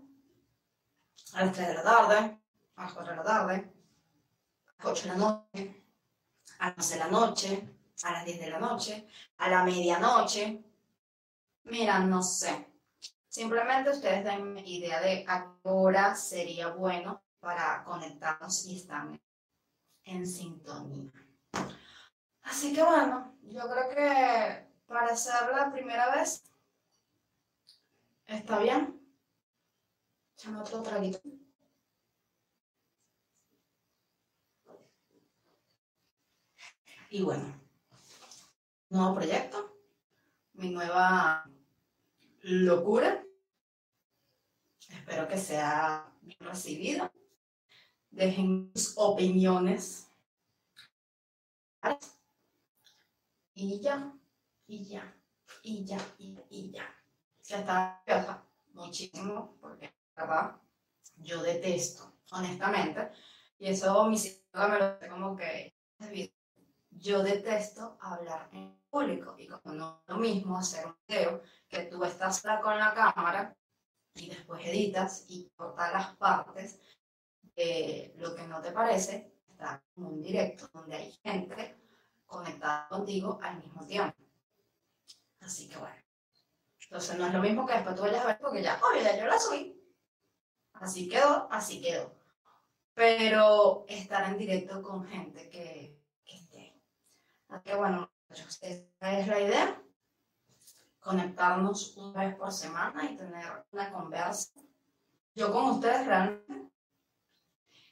a 1.34 1.44
las 1.44 1.52
3 1.52 1.68
de 1.68 1.74
la 1.74 1.82
tarde, 1.82 2.38
a 2.76 2.82
las 2.82 2.92
4 2.92 3.12
de 3.12 3.16
la 3.16 3.24
tarde, 3.24 3.72
a 4.78 4.84
las 4.84 4.86
8 4.86 5.02
de 5.02 5.08
la 5.08 5.16
noche, 5.16 5.84
a 6.58 6.66
las 6.68 6.78
11 6.78 6.94
de 6.94 7.00
la 7.00 7.08
noche, 7.08 7.68
a 8.02 8.12
las 8.12 8.24
10 8.24 8.40
de 8.40 8.50
la 8.50 8.58
noche, 8.58 9.08
a 9.38 9.48
la 9.48 9.64
medianoche. 9.64 10.64
Mira, 11.64 11.98
no 12.00 12.22
sé. 12.22 12.68
Simplemente 13.28 13.90
ustedes 13.90 14.24
den 14.24 14.58
idea 14.58 15.00
de 15.00 15.24
a 15.26 15.54
qué 15.62 15.68
hora 15.68 16.14
sería 16.14 16.68
bueno 16.68 17.22
para 17.40 17.82
conectarnos 17.84 18.66
y 18.66 18.76
estar 18.76 19.08
en 20.04 20.26
sintonía. 20.26 21.10
Así 22.42 22.74
que 22.74 22.82
bueno, 22.82 23.38
yo 23.42 23.62
creo 23.70 23.88
que 23.88 24.66
para 24.86 25.06
hacer 25.12 25.50
la 25.54 25.72
primera 25.72 26.14
vez, 26.14 26.44
está 28.26 28.58
bien. 28.58 29.01
Echame 30.42 30.58
otro 30.58 30.82
traguito. 30.82 31.20
Y 37.10 37.22
bueno, 37.22 37.44
nuevo 38.88 39.14
proyecto, 39.14 39.78
mi 40.54 40.70
nueva 40.70 41.48
locura. 42.40 43.24
Espero 44.88 45.28
que 45.28 45.38
sea 45.38 46.12
bien 46.22 46.40
recibido. 46.40 47.12
Dejen 48.10 48.72
sus 48.74 48.94
opiniones. 48.96 50.08
Y 53.54 53.80
ya, 53.80 54.12
y 54.66 54.88
ya, 54.88 55.22
y 55.62 55.84
ya, 55.84 55.98
y, 56.18 56.72
ya. 56.72 56.96
Se 57.40 57.60
está 57.60 58.02
muchísimo 58.72 59.56
porque, 59.60 60.01
verdad, 60.16 60.56
yo 61.16 61.42
detesto, 61.42 62.18
honestamente. 62.30 63.10
Y 63.58 63.68
eso 63.68 64.04
mi 64.06 64.18
psicóloga 64.18 64.68
me 64.68 64.78
lo 64.78 64.94
dice 64.94 65.08
como 65.08 65.36
que 65.36 65.74
yo 66.90 67.22
detesto 67.22 67.96
hablar 68.00 68.48
en 68.52 68.76
público 68.90 69.34
y 69.38 69.46
como 69.48 69.74
no 69.74 70.02
es 70.02 70.14
lo 70.14 70.20
mismo 70.20 70.58
hacer 70.58 70.86
un 70.86 70.96
video 71.08 71.42
que 71.68 71.84
tú 71.84 72.04
estás 72.04 72.42
con 72.62 72.78
la 72.78 72.92
cámara 72.92 73.56
y 74.14 74.28
después 74.28 74.64
editas 74.66 75.24
y 75.28 75.50
cortas 75.56 75.92
las 75.92 76.16
partes 76.16 76.80
de 77.56 78.14
lo 78.18 78.34
que 78.34 78.46
no 78.46 78.60
te 78.60 78.72
parece, 78.72 79.34
está 79.48 79.82
en 79.96 80.04
un 80.04 80.20
directo 80.20 80.68
donde 80.72 80.96
hay 80.96 81.12
gente 81.22 81.78
conectada 82.26 82.88
contigo 82.88 83.38
al 83.42 83.58
mismo 83.58 83.86
tiempo. 83.86 84.16
Así 85.40 85.68
que 85.68 85.76
bueno. 85.76 85.96
Entonces 86.80 87.18
no 87.18 87.26
es 87.26 87.32
lo 87.32 87.40
mismo 87.40 87.66
que 87.66 87.74
después 87.74 87.96
tú 87.96 88.02
vayas 88.02 88.22
a 88.22 88.26
ver 88.26 88.38
porque 88.38 88.62
ya, 88.62 88.80
oye, 88.90 89.02
ya 89.02 89.16
yo 89.16 89.26
la 89.26 89.38
subí. 89.38 89.81
Así 90.82 91.08
quedó, 91.08 91.46
así 91.48 91.80
quedó. 91.80 92.12
Pero 92.92 93.84
estar 93.86 94.32
en 94.32 94.36
directo 94.36 94.82
con 94.82 95.06
gente 95.06 95.48
que, 95.48 95.96
que 96.24 96.34
esté. 96.34 96.74
Así 97.48 97.62
que 97.62 97.76
bueno, 97.76 98.10
esta 98.28 99.18
es 99.18 99.28
la 99.28 99.40
idea. 99.40 99.82
Conectarnos 100.98 101.96
una 101.96 102.24
vez 102.24 102.34
por 102.34 102.50
semana 102.50 103.08
y 103.08 103.16
tener 103.16 103.64
una 103.70 103.92
conversa. 103.92 104.50
Yo 105.36 105.52
con 105.52 105.70
ustedes 105.70 106.04
realmente 106.04 106.72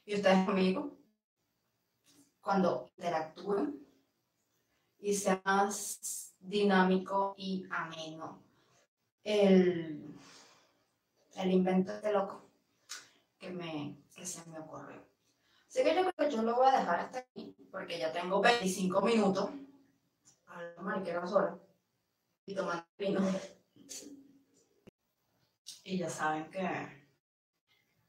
y 0.03 0.15
ustedes 0.15 0.45
conmigo. 0.45 0.97
Cuando 2.41 2.91
interactúen 2.97 3.87
y 4.99 5.13
sea 5.13 5.41
más 5.45 6.35
dinámico 6.39 7.35
y 7.37 7.65
ameno 7.71 8.43
el, 9.23 10.13
el 11.35 11.51
invento 11.51 12.01
de 12.01 12.11
loco 12.11 12.50
que, 13.41 13.49
me, 13.49 13.97
que 14.15 14.25
se 14.25 14.47
me 14.49 14.59
ocurrió. 14.59 15.03
Así 15.67 15.83
que 15.83 15.95
yo 15.95 16.01
creo 16.01 16.29
que 16.29 16.35
yo 16.35 16.43
lo 16.43 16.55
voy 16.55 16.67
a 16.67 16.79
dejar 16.79 16.99
hasta 16.99 17.19
aquí, 17.19 17.55
porque 17.71 17.97
ya 17.97 18.13
tengo 18.13 18.39
25 18.39 19.01
minutos 19.01 19.49
a 20.45 20.61
la 20.61 20.81
mariquera 20.81 21.25
sola 21.25 21.57
y 22.45 22.53
tomando 22.53 22.85
vino. 22.97 23.19
Y 25.83 25.97
ya 25.97 26.09
saben 26.09 26.51
que 26.51 27.09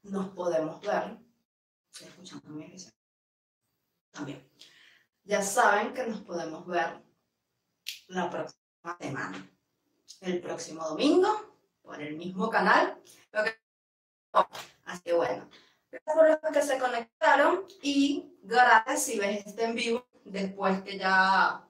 nos 0.03 0.29
podemos 0.29 0.79
ver. 0.81 1.17
Estoy 1.91 2.07
escuchando 2.07 2.49
mi 2.49 2.75
También. 4.11 4.47
Ya 5.23 5.41
saben 5.41 5.93
que 5.93 6.05
nos 6.05 6.21
podemos 6.21 6.67
ver 6.67 7.01
la 8.07 8.29
próxima 8.29 8.97
semana. 8.99 9.49
El 10.21 10.41
próximo 10.41 10.87
domingo, 10.87 11.57
por 11.81 11.99
el 12.01 12.17
mismo 12.17 12.49
canal. 12.49 13.01
Así 14.93 15.01
que 15.01 15.13
bueno. 15.13 15.49
Gracias 15.89 16.15
por 16.15 16.29
los 16.29 16.39
que 16.53 16.61
se 16.61 16.77
conectaron 16.77 17.65
y 17.81 18.37
gracias 18.43 19.03
si 19.03 19.17
ves 19.17 19.45
este 19.47 19.63
en 19.63 19.75
vivo 19.75 20.07
después 20.23 20.81
que 20.83 20.99
ya 20.99 21.67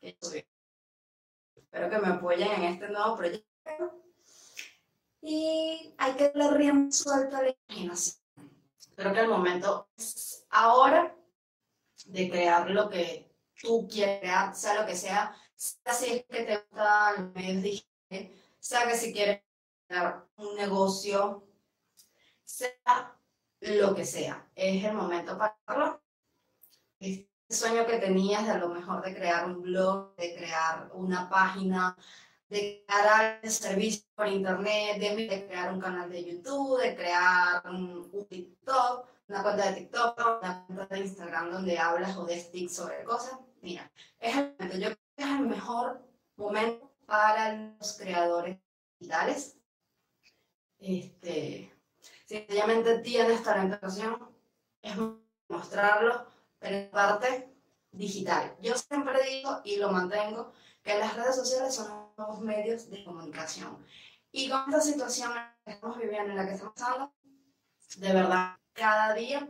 Espero 0.00 1.90
que 1.90 1.98
me 1.98 2.08
apoyen 2.08 2.50
en 2.50 2.62
este 2.64 2.88
nuevo 2.88 3.16
proyecto. 3.16 4.02
Y 5.20 5.94
hay 5.96 6.12
que 6.14 6.30
darle 6.30 6.50
rienda 6.56 6.92
suelta 6.92 7.38
a 7.38 7.42
la 7.42 7.56
imaginación. 7.68 8.16
Creo 8.96 9.12
que 9.12 9.20
el 9.20 9.28
momento 9.28 9.88
es 9.96 10.44
ahora 10.50 11.16
de 12.06 12.30
crear 12.30 12.70
lo 12.70 12.88
que 12.88 13.32
tú 13.60 13.86
quieras 13.88 14.60
sea 14.60 14.80
lo 14.80 14.86
que 14.86 14.96
sea, 14.96 15.36
sea 15.54 15.92
si 15.92 16.06
es 16.06 16.24
que 16.24 16.44
te 16.44 16.56
gustan 16.56 17.14
los 17.16 17.34
medios 17.34 17.62
digitales, 17.62 18.40
sea 18.58 18.86
que 18.86 18.96
si 18.96 19.12
quieres 19.12 19.42
crear 19.86 20.26
un 20.36 20.56
negocio, 20.56 21.45
sea 22.56 23.18
lo 23.60 23.94
que 23.94 24.04
sea. 24.04 24.48
Es 24.54 24.84
el 24.84 24.94
momento 24.94 25.36
para 25.36 25.56
hacerlo 25.66 26.02
sueño 27.48 27.86
que 27.86 27.98
tenías 27.98 28.44
de 28.44 28.52
a 28.52 28.58
lo 28.58 28.68
mejor 28.68 29.02
de 29.04 29.14
crear 29.14 29.46
un 29.46 29.62
blog, 29.62 30.16
de 30.16 30.34
crear 30.34 30.90
una 30.94 31.28
página, 31.28 31.96
de 32.48 32.84
crear 32.86 33.40
un 33.42 33.50
servicio 33.50 34.04
por 34.14 34.28
internet, 34.28 34.98
de, 34.98 35.46
crear 35.46 35.72
un 35.72 35.80
canal 35.80 36.10
de 36.10 36.24
YouTube, 36.24 36.80
de 36.80 36.96
crear 36.96 37.62
un, 37.66 38.10
TikTok, 38.28 39.08
una 39.28 39.42
cuenta 39.42 39.70
de 39.70 39.80
TikTok, 39.80 40.18
una 40.18 40.66
cuenta 40.66 40.94
de 40.94 41.00
Instagram 41.00 41.50
donde 41.52 41.78
hablas 41.78 42.16
o 42.16 42.24
de 42.24 42.40
stick 42.40 42.68
sobre 42.68 43.04
cosas. 43.04 43.38
Mira, 43.60 43.90
es 44.18 44.36
el 44.36 44.54
momento, 44.58 44.76
yo 44.78 44.86
creo 44.86 44.98
que 45.16 45.22
es 45.22 45.28
el 45.28 45.46
mejor 45.46 46.00
momento 46.36 46.92
para 47.06 47.54
los 47.54 47.96
creadores 47.96 48.58
digitales. 48.98 49.56
Este, 50.78 51.75
sencillamente 52.26 52.98
tienes 52.98 53.42
talentación, 53.42 54.18
es 54.82 54.94
mostrarlo 55.48 56.26
pero 56.58 56.76
en 56.76 56.90
parte 56.90 57.54
digital. 57.92 58.56
Yo 58.60 58.76
siempre 58.76 59.18
digo 59.24 59.60
y 59.64 59.76
lo 59.76 59.90
mantengo 59.90 60.52
que 60.82 60.98
las 60.98 61.16
redes 61.16 61.36
sociales 61.36 61.74
son 61.74 62.12
nuevos 62.16 62.40
medios 62.40 62.90
de 62.90 63.04
comunicación. 63.04 63.84
Y 64.32 64.48
con 64.48 64.62
esta 64.66 64.80
situación 64.80 65.32
que 65.64 65.72
estamos 65.72 65.98
viviendo, 65.98 66.30
en 66.30 66.36
la 66.36 66.46
que 66.46 66.54
estamos 66.54 66.74
pasando, 66.74 67.12
de 67.96 68.12
verdad, 68.12 68.56
cada 68.72 69.14
día 69.14 69.48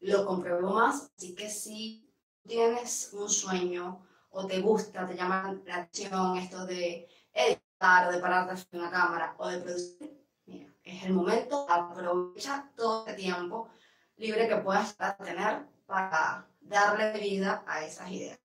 lo 0.00 0.26
compruebo 0.26 0.70
más. 0.72 1.10
Así 1.16 1.34
que 1.34 1.48
si 1.48 2.10
tienes 2.42 3.12
un 3.12 3.28
sueño 3.28 4.04
o 4.30 4.46
te 4.46 4.60
gusta, 4.60 5.06
te 5.06 5.14
llama 5.14 5.56
la 5.66 5.76
atención 5.76 6.36
esto 6.36 6.66
de 6.66 7.08
editar, 7.32 8.12
de 8.12 8.18
pararte 8.18 8.56
frente 8.56 8.76
a 8.76 8.80
una 8.80 8.90
cámara 8.90 9.34
o 9.38 9.48
de 9.48 9.58
producir, 9.60 10.23
es 10.84 11.04
el 11.04 11.14
momento, 11.14 11.66
aprovecha 11.68 12.70
todo 12.76 13.06
el 13.06 13.16
tiempo 13.16 13.70
libre 14.16 14.48
que 14.48 14.56
puedas 14.56 14.96
tener 15.18 15.66
para 15.86 16.46
darle 16.60 17.18
vida 17.18 17.64
a 17.66 17.84
esas 17.84 18.10
ideas. 18.10 18.38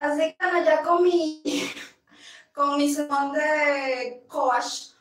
Así 0.00 0.36
que 0.36 0.36
bueno, 0.40 0.64
ya 0.64 0.82
con 0.82 1.02
mi, 1.02 1.42
con 2.54 2.76
mi 2.76 2.92
sesión 2.92 3.32
de 3.32 4.24
coach 4.28 4.94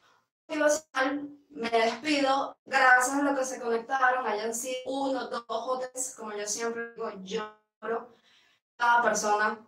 me 1.50 1.70
despido. 1.70 2.58
Gracias 2.66 3.18
a 3.18 3.22
los 3.22 3.38
que 3.38 3.46
se 3.46 3.62
conectaron, 3.62 4.26
hayan 4.26 4.54
sido 4.54 4.78
uno, 4.86 5.28
dos 5.28 5.46
o 5.48 5.80
tres, 5.80 6.16
como 6.16 6.34
yo 6.34 6.46
siempre 6.48 6.94
digo, 6.94 7.12
lloro 7.22 8.16
cada 8.76 9.02
persona 9.02 9.60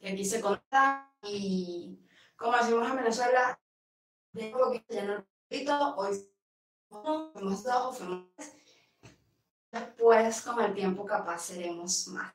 que 0.00 0.14
quise 0.14 0.40
conectar 0.40 1.10
y 1.22 1.98
como 2.36 2.56
decimos 2.56 2.88
en 2.88 2.96
Venezuela, 2.96 3.60
de 4.32 4.50
poquito 4.50 4.94
ya 4.94 5.04
no 5.04 5.24
hoy 5.96 6.30
fuimos 6.88 7.62
dos, 7.62 7.98
fuimos 7.98 8.26
Después, 9.70 10.40
con 10.42 10.64
el 10.64 10.74
tiempo, 10.74 11.04
capaz 11.04 11.38
seremos 11.40 12.08
más. 12.08 12.34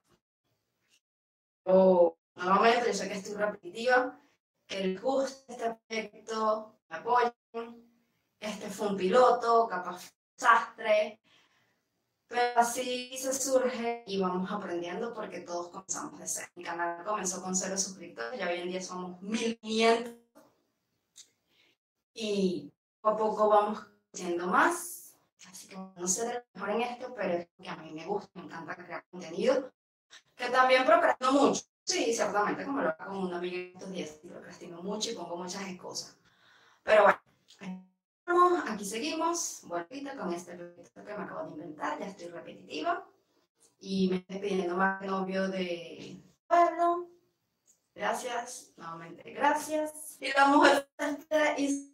O, 1.63 2.15
nuevamente, 2.35 2.87
yo 2.87 2.93
sé 2.93 3.07
que 3.07 3.15
estoy 3.15 3.33
repetitiva, 3.33 4.19
que 4.67 4.87
les 4.87 5.01
guste 5.01 5.51
este 5.51 5.75
proyecto, 5.87 6.79
me 6.89 6.97
apoyen. 6.97 7.33
Este 8.39 8.69
fue 8.69 8.87
un 8.89 8.97
piloto, 8.97 9.67
capaz 9.67 9.99
fue 9.99 10.11
un 10.11 10.35
desastre, 10.37 11.21
pero 12.27 12.59
así 12.59 13.15
se 13.17 13.33
surge 13.33 14.03
y 14.05 14.19
vamos 14.19 14.51
aprendiendo 14.51 15.13
porque 15.13 15.41
todos 15.41 15.69
comenzamos 15.69 16.19
de 16.19 16.27
cero. 16.27 16.47
Mi 16.55 16.63
canal 16.63 17.03
comenzó 17.03 17.41
con 17.41 17.55
cero 17.55 17.77
suscriptores 17.77 18.39
y 18.39 18.43
hoy 18.43 18.59
en 18.59 18.67
día 18.67 18.81
somos 18.81 19.21
1500 19.21 20.13
y 22.13 22.73
a 23.03 23.17
poco 23.17 23.49
vamos 23.49 23.85
creciendo 24.11 24.47
más 24.47 25.03
Así 25.49 25.67
que 25.67 25.75
no 25.75 26.07
sé 26.07 26.25
de 26.25 26.33
lo 26.33 26.43
mejor 26.53 26.69
en 26.69 26.81
esto, 26.81 27.13
pero 27.13 27.33
es 27.33 27.47
que 27.61 27.69
a 27.69 27.75
mí 27.75 27.91
me 27.91 28.05
gusta, 28.05 28.29
me 28.35 28.45
encanta 28.45 28.75
crear 28.75 29.03
contenido. 29.09 29.71
Que 30.35 30.49
también 30.49 30.85
procrastino 30.85 31.31
mucho. 31.33 31.63
Sí, 31.83 32.13
ciertamente, 32.13 32.63
como 32.63 32.81
lo 32.81 32.89
hago 32.89 33.05
con 33.05 33.23
una 33.25 33.37
amiga 33.37 33.57
estos 33.57 33.91
días, 33.91 34.09
procrastino 34.23 34.81
mucho 34.81 35.11
y 35.11 35.15
pongo 35.15 35.35
muchas 35.35 35.67
excusas. 35.67 36.17
Pero 36.81 37.03
bueno, 37.03 38.63
aquí 38.67 38.85
seguimos, 38.85 39.61
vuelvita 39.63 40.15
con 40.15 40.33
este 40.33 40.55
proyecto 40.55 41.03
que 41.03 41.17
me 41.17 41.23
acabo 41.23 41.43
de 41.43 41.51
inventar, 41.51 41.99
ya 41.99 42.07
estoy 42.07 42.27
repetitiva. 42.27 43.05
Y 43.79 44.09
me 44.09 44.15
estoy 44.17 44.39
pidiendo 44.39 44.77
más 44.77 45.01
novio 45.01 45.49
de 45.49 46.21
pueblo. 46.47 47.09
Gracias, 47.93 48.71
nuevamente 48.77 49.29
gracias. 49.33 50.17
Y 50.21 50.31
la 50.31 50.47
mujer 50.47 50.89
y, 51.57 51.92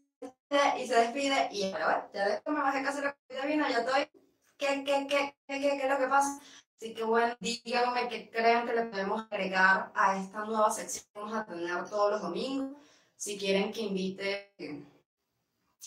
y 0.49 0.87
se 0.87 0.95
despide 0.95 1.49
y 1.51 1.71
ya, 1.71 2.09
ya 2.11 2.25
ves 2.25 2.41
que 2.41 2.51
me 2.51 2.61
bajé 2.61 2.83
casi 2.83 3.01
la 3.01 3.13
comida 3.13 3.45
vino, 3.45 3.69
ya 3.69 3.79
estoy. 3.79 4.09
¿Qué, 4.57 4.83
qué, 4.83 5.07
qué, 5.07 5.35
qué, 5.47 5.59
qué, 5.59 5.83
es 5.83 5.89
lo 5.89 5.97
que 5.97 6.07
pasa? 6.07 6.39
Así 6.75 6.93
que 6.93 7.03
bueno, 7.03 7.35
díganme 7.39 8.07
qué 8.09 8.29
creen 8.29 8.65
que 8.65 8.73
le 8.73 8.83
podemos 8.83 9.25
agregar 9.29 9.91
a 9.93 10.17
esta 10.17 10.45
nueva 10.45 10.71
sección 10.71 11.05
que 11.13 11.19
vamos 11.19 11.35
a 11.35 11.45
tener 11.45 11.89
todos 11.89 12.11
los 12.11 12.21
domingos. 12.21 12.71
Si 13.15 13.37
quieren 13.37 13.71
que 13.71 13.81
invite, 13.81 14.53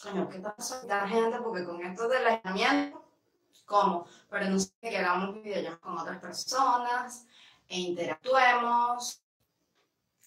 coño, 0.02 0.28
¿qué 0.28 0.38
pasó? 0.38 0.80
gente, 1.06 1.38
porque 1.42 1.64
con 1.64 1.84
esto 1.84 2.08
del 2.08 2.26
aislamiento, 2.26 3.04
¿cómo? 3.64 4.06
Pero 4.30 4.50
no 4.50 4.58
sé 4.58 4.70
que 4.80 4.98
hagamos 4.98 5.42
videollamadas 5.42 5.80
con 5.80 5.98
otras 5.98 6.18
personas 6.18 7.26
e 7.68 7.80
interactuemos. 7.80 9.22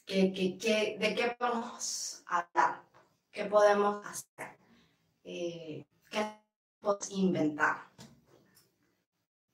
¿Qué, 0.06 0.34
qué, 0.34 0.58
qué, 0.58 0.98
¿De 1.00 1.15
qué 1.15 1.36
podemos 1.39 2.24
hablar? 2.28 2.82
¿Qué 3.36 3.43
podemos 3.43 4.06
hacer? 4.06 4.58
Eh, 5.26 5.86
¿Qué 6.10 6.26
podemos 6.80 7.12
inventar? 7.12 7.91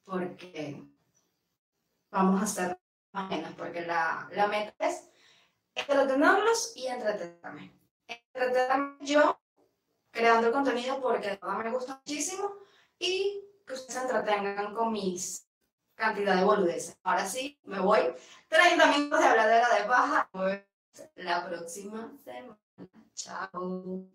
Porque 0.04 0.84
vamos 2.12 2.42
a 2.42 2.44
hacer 2.44 2.80
menos, 3.28 3.54
porque 3.58 3.82
la, 3.82 4.30
la 4.34 4.46
meta 4.46 4.88
es 4.88 5.10
entretenerlos 5.74 6.74
y 6.76 6.86
entretenerme. 6.86 7.74
Entretenerme 8.06 8.98
yo 9.04 9.42
creando 10.12 10.52
contenido 10.52 11.02
porque 11.02 11.40
me 11.42 11.72
gusta 11.72 12.04
muchísimo 12.06 12.54
y 13.00 13.44
que 13.66 13.74
ustedes 13.74 14.00
se 14.00 14.02
entretengan 14.02 14.76
con 14.76 14.92
mis 14.94 15.48
cantidad 15.96 16.36
de 16.36 16.44
boludeces. 16.44 17.00
Ahora 17.02 17.26
sí, 17.26 17.60
me 17.64 17.80
voy. 17.80 18.14
30 18.48 18.86
minutos 18.86 19.20
de 19.20 19.26
habladera 19.26 19.74
de 19.74 19.86
paja. 19.86 20.30
La 21.16 21.48
próxima 21.48 22.12
semana. 22.24 22.61
Ciao. 23.16 24.06